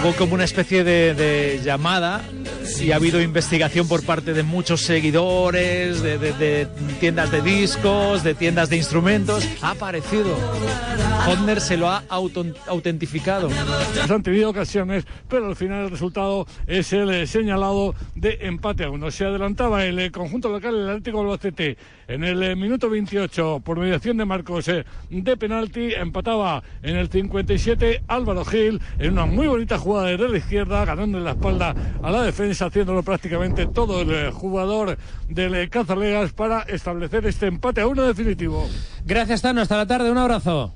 Hubo 0.03 0.13
como 0.17 0.35
una 0.35 0.43
especie 0.43 0.83
de, 0.83 1.15
de 1.15 1.61
llamada 1.63 2.25
y 2.81 2.93
ha 2.93 2.97
habido 2.97 3.21
investigación 3.21 3.87
por 3.89 4.05
parte 4.05 4.33
de 4.35 4.43
muchos 4.43 4.81
seguidores, 4.83 6.03
de, 6.03 6.19
de- 6.19 6.33
de 6.33 6.69
tiendas 7.01 7.31
de 7.31 7.41
discos, 7.43 8.23
de 8.25 8.35
tiendas 8.35 8.71
de 8.71 8.77
instrumentos. 8.77 9.47
Ha 9.63 9.71
aparecido. 9.73 10.37
Hodner 11.27 11.61
se 11.61 11.77
lo 11.77 11.89
ha 11.89 12.03
auto- 12.09 12.45
autentificado. 12.67 13.49
Han 14.09 14.23
tenido 14.23 14.51
ocasiones, 14.51 15.05
pero 15.29 15.47
al 15.47 15.57
final 15.57 15.85
el 15.85 15.91
resultado 15.91 16.47
es 16.67 16.93
el 16.93 17.11
eh, 17.11 17.27
señalado 17.27 17.95
de 18.15 18.39
empate 18.43 18.85
a 18.85 18.91
uno. 18.91 19.11
Se 19.11 19.25
adelantaba 19.25 19.85
el 19.85 19.99
eh, 19.99 20.11
conjunto 20.11 20.49
local, 20.51 20.75
el 20.75 20.89
Atlético 20.91 21.21
Albacete, 21.23 21.77
en 22.09 22.25
el 22.25 22.43
eh, 22.43 22.57
minuto 22.57 22.91
28 22.91 23.63
por 23.65 23.79
mediación 23.79 24.17
de 24.19 24.25
Marcos 24.27 24.67
de 25.11 25.37
penalti. 25.37 25.95
Empataba 25.95 26.63
en 26.83 26.97
el 26.97 27.09
57 27.09 28.03
Álvaro 28.09 28.45
Gil 28.45 28.81
en 28.99 29.13
una 29.13 29.25
muy 29.27 29.47
bonita 29.47 29.79
jugada 29.79 30.09
desde 30.09 30.29
la 30.29 30.39
izquierda, 30.39 30.85
ganando 30.85 31.19
en 31.19 31.25
la 31.25 31.31
espalda 31.31 31.75
a 32.03 32.11
la 32.11 32.23
defensa, 32.23 32.54
haciéndolo 32.63 33.03
prácticamente 33.03 33.67
todo 33.67 34.03
el 34.03 34.11
eh, 34.11 34.31
jugador 34.31 34.99
del 35.29 35.55
eh, 35.55 35.69
Cazalegas 35.69 36.33
para 36.33 36.63
establecer 36.63 37.27
este 37.27 37.47
empate 37.47 37.81
a 37.81 37.87
uno 37.87 38.03
definitivo. 38.03 38.69
Gracias, 39.05 39.43
Tano. 39.43 39.61
Hasta 39.61 39.77
la 39.77 39.87
tarde. 39.87 40.11
Un 40.11 40.19
abrazo. 40.19 40.75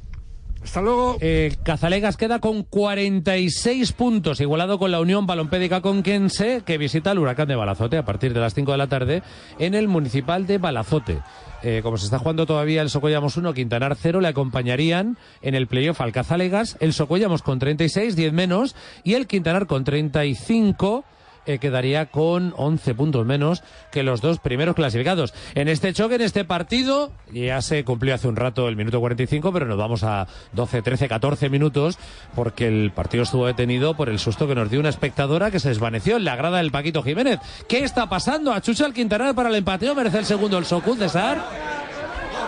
Hasta 0.62 0.82
luego. 0.82 1.16
Eh, 1.20 1.56
Cazalegas 1.62 2.16
queda 2.16 2.40
con 2.40 2.62
46 2.62 3.92
puntos, 3.92 4.40
igualado 4.40 4.78
con 4.78 4.90
la 4.90 5.00
Unión 5.00 5.26
Balompédica 5.26 5.80
Conquense, 5.80 6.62
que 6.66 6.78
visita 6.78 7.12
el 7.12 7.18
Huracán 7.18 7.48
de 7.48 7.56
Balazote 7.56 7.96
a 7.96 8.04
partir 8.04 8.34
de 8.34 8.40
las 8.40 8.54
5 8.54 8.72
de 8.72 8.78
la 8.78 8.86
tarde 8.86 9.22
en 9.58 9.74
el 9.74 9.88
Municipal 9.88 10.46
de 10.46 10.58
Balazote. 10.58 11.20
Eh, 11.62 11.80
como 11.82 11.96
se 11.96 12.04
está 12.04 12.18
jugando 12.18 12.46
todavía 12.46 12.82
el 12.82 12.90
Socollamos 12.90 13.36
1, 13.36 13.52
Quintanar 13.54 13.96
0, 13.96 14.20
le 14.20 14.28
acompañarían 14.28 15.16
en 15.42 15.54
el 15.54 15.66
playoff 15.68 16.00
al 16.00 16.12
Cazalegas, 16.12 16.76
el 16.80 16.92
Socollamos 16.92 17.42
con 17.42 17.58
36, 17.58 18.14
10 18.14 18.32
menos, 18.32 18.76
y 19.04 19.14
el 19.14 19.26
Quintanar 19.26 19.66
con 19.66 19.84
35 19.84 21.04
eh, 21.48 21.58
quedaría 21.58 22.06
con 22.06 22.52
11 22.56 22.94
puntos 22.94 23.24
menos 23.24 23.62
que 23.90 24.02
los 24.02 24.20
dos 24.20 24.38
primeros 24.38 24.74
clasificados. 24.74 25.32
En 25.54 25.68
este 25.68 25.94
choque, 25.94 26.16
en 26.16 26.20
este 26.20 26.44
partido, 26.44 27.10
ya 27.32 27.62
se 27.62 27.84
cumplió 27.84 28.14
hace 28.14 28.28
un 28.28 28.36
rato 28.36 28.68
el 28.68 28.76
minuto 28.76 29.00
45, 29.00 29.50
pero 29.52 29.64
nos 29.64 29.78
vamos 29.78 30.04
a 30.04 30.26
12, 30.52 30.82
13, 30.82 31.08
14 31.08 31.48
minutos, 31.48 31.98
porque 32.34 32.68
el 32.68 32.92
partido 32.92 33.22
estuvo 33.22 33.46
detenido 33.46 33.94
por 33.94 34.10
el 34.10 34.18
susto 34.18 34.46
que 34.46 34.54
nos 34.54 34.70
dio 34.70 34.78
una 34.78 34.90
espectadora 34.90 35.50
que 35.50 35.58
se 35.58 35.70
desvaneció 35.70 36.18
en 36.18 36.24
la 36.24 36.36
grada 36.36 36.58
del 36.58 36.70
Paquito 36.70 37.02
Jiménez. 37.02 37.40
¿Qué 37.66 37.82
está 37.82 38.10
pasando? 38.10 38.52
A 38.52 38.60
Chucha 38.60 38.84
el 38.84 38.92
Quintanar 38.92 39.34
para 39.34 39.48
el 39.48 39.54
empateo, 39.54 39.94
merece 39.94 40.18
el 40.18 40.26
segundo 40.26 40.58
el 40.58 40.66
Socul, 40.66 40.98
César. 40.98 41.87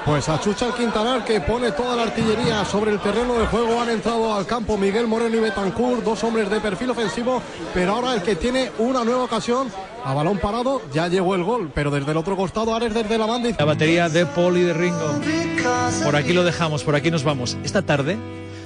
Pues 0.04 0.28
achucha 0.28 0.66
el 0.66 0.72
Quintanar 0.72 1.24
que 1.24 1.40
pone 1.40 1.72
toda 1.72 1.94
la 1.94 2.04
artillería 2.04 2.64
sobre 2.64 2.90
el 2.90 3.00
terreno 3.00 3.34
de 3.34 3.46
juego. 3.46 3.80
Han 3.80 3.90
entrado 3.90 4.34
al 4.34 4.46
campo 4.46 4.76
Miguel 4.76 5.06
Moreno 5.06 5.36
y 5.36 5.40
Betancourt, 5.40 6.02
dos 6.02 6.24
hombres 6.24 6.48
de 6.50 6.60
perfil 6.60 6.90
ofensivo, 6.90 7.42
pero 7.74 7.92
ahora 7.92 8.14
el 8.14 8.22
que 8.22 8.34
tiene 8.34 8.70
una 8.78 9.04
nueva 9.04 9.24
ocasión 9.24 9.68
a 10.04 10.14
balón 10.14 10.38
parado 10.38 10.80
ya 10.92 11.08
llegó 11.08 11.34
el 11.34 11.44
gol, 11.44 11.70
pero 11.74 11.90
desde 11.90 12.10
el 12.12 12.16
otro 12.16 12.36
costado 12.36 12.74
Ares 12.74 12.94
desde 12.94 13.18
la 13.18 13.26
banda. 13.26 13.50
La 13.58 13.64
batería 13.66 14.08
de 14.08 14.24
Paul 14.26 14.56
y 14.56 14.62
de 14.62 14.72
Ringo. 14.72 15.20
Por 16.02 16.16
aquí 16.16 16.32
lo 16.32 16.44
dejamos, 16.44 16.82
por 16.82 16.94
aquí 16.96 17.10
nos 17.10 17.22
vamos. 17.22 17.58
Esta 17.62 17.82
tarde 17.82 18.16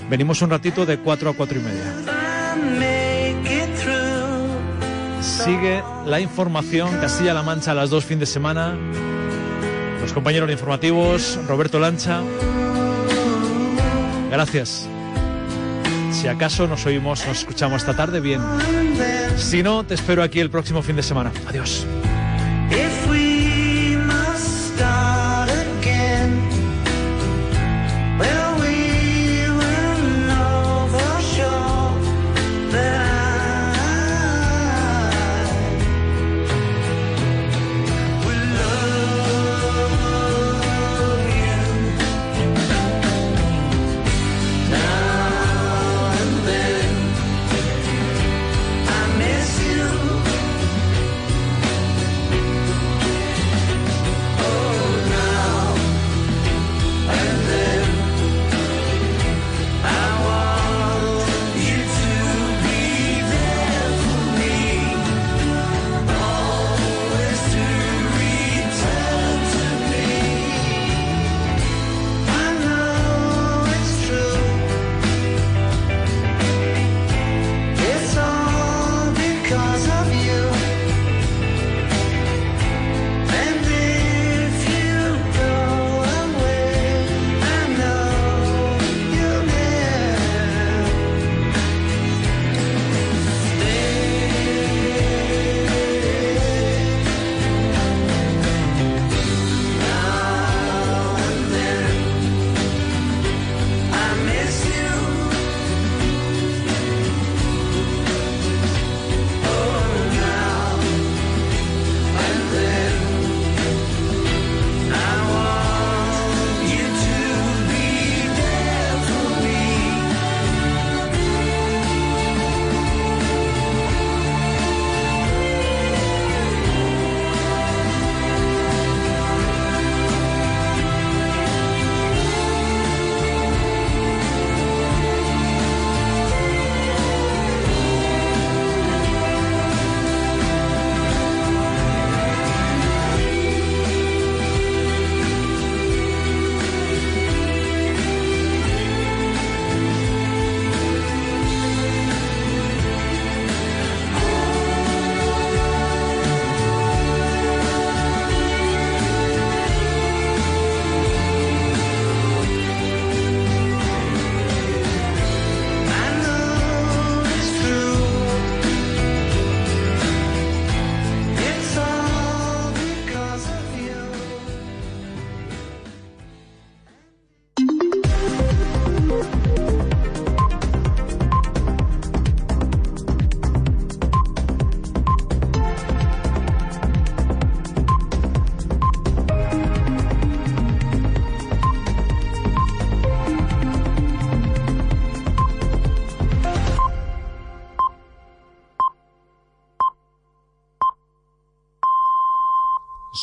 venimos 0.09 0.41
un 0.43 0.51
ratito 0.51 0.87
de 0.87 0.99
4 0.99 1.31
a 1.31 1.35
4 1.35 1.59
y 1.59 1.63
media. 1.63 1.95
Sigue 5.21 5.83
la 6.07 6.21
información 6.21 6.97
Castilla-La 7.01 7.43
Mancha 7.43 7.73
a 7.73 7.75
las 7.75 7.91
dos 7.91 8.05
fin 8.05 8.19
de 8.19 8.27
semana. 8.27 8.77
Los 10.05 10.13
compañeros 10.13 10.51
informativos, 10.51 11.39
Roberto 11.49 11.79
Lancha. 11.79 12.21
Gracias. 14.31 14.87
Si 16.13 16.29
acaso 16.29 16.67
nos 16.67 16.85
oímos, 16.85 17.27
nos 17.27 17.39
escuchamos 17.39 17.81
esta 17.81 17.97
tarde, 17.97 18.21
bien. 18.21 18.43
Si 19.39 19.63
no, 19.63 19.83
te 19.85 19.95
espero 19.95 20.23
aquí 20.23 20.41
el 20.41 20.51
próximo 20.51 20.83
fin 20.83 20.97
de 20.97 21.03
semana. 21.03 21.33
Adiós. 21.49 21.87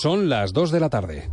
Son 0.02 0.30
las 0.30 0.52
2 0.52 0.72
de 0.72 0.80
la 0.80 0.90
tarde. 0.90 1.30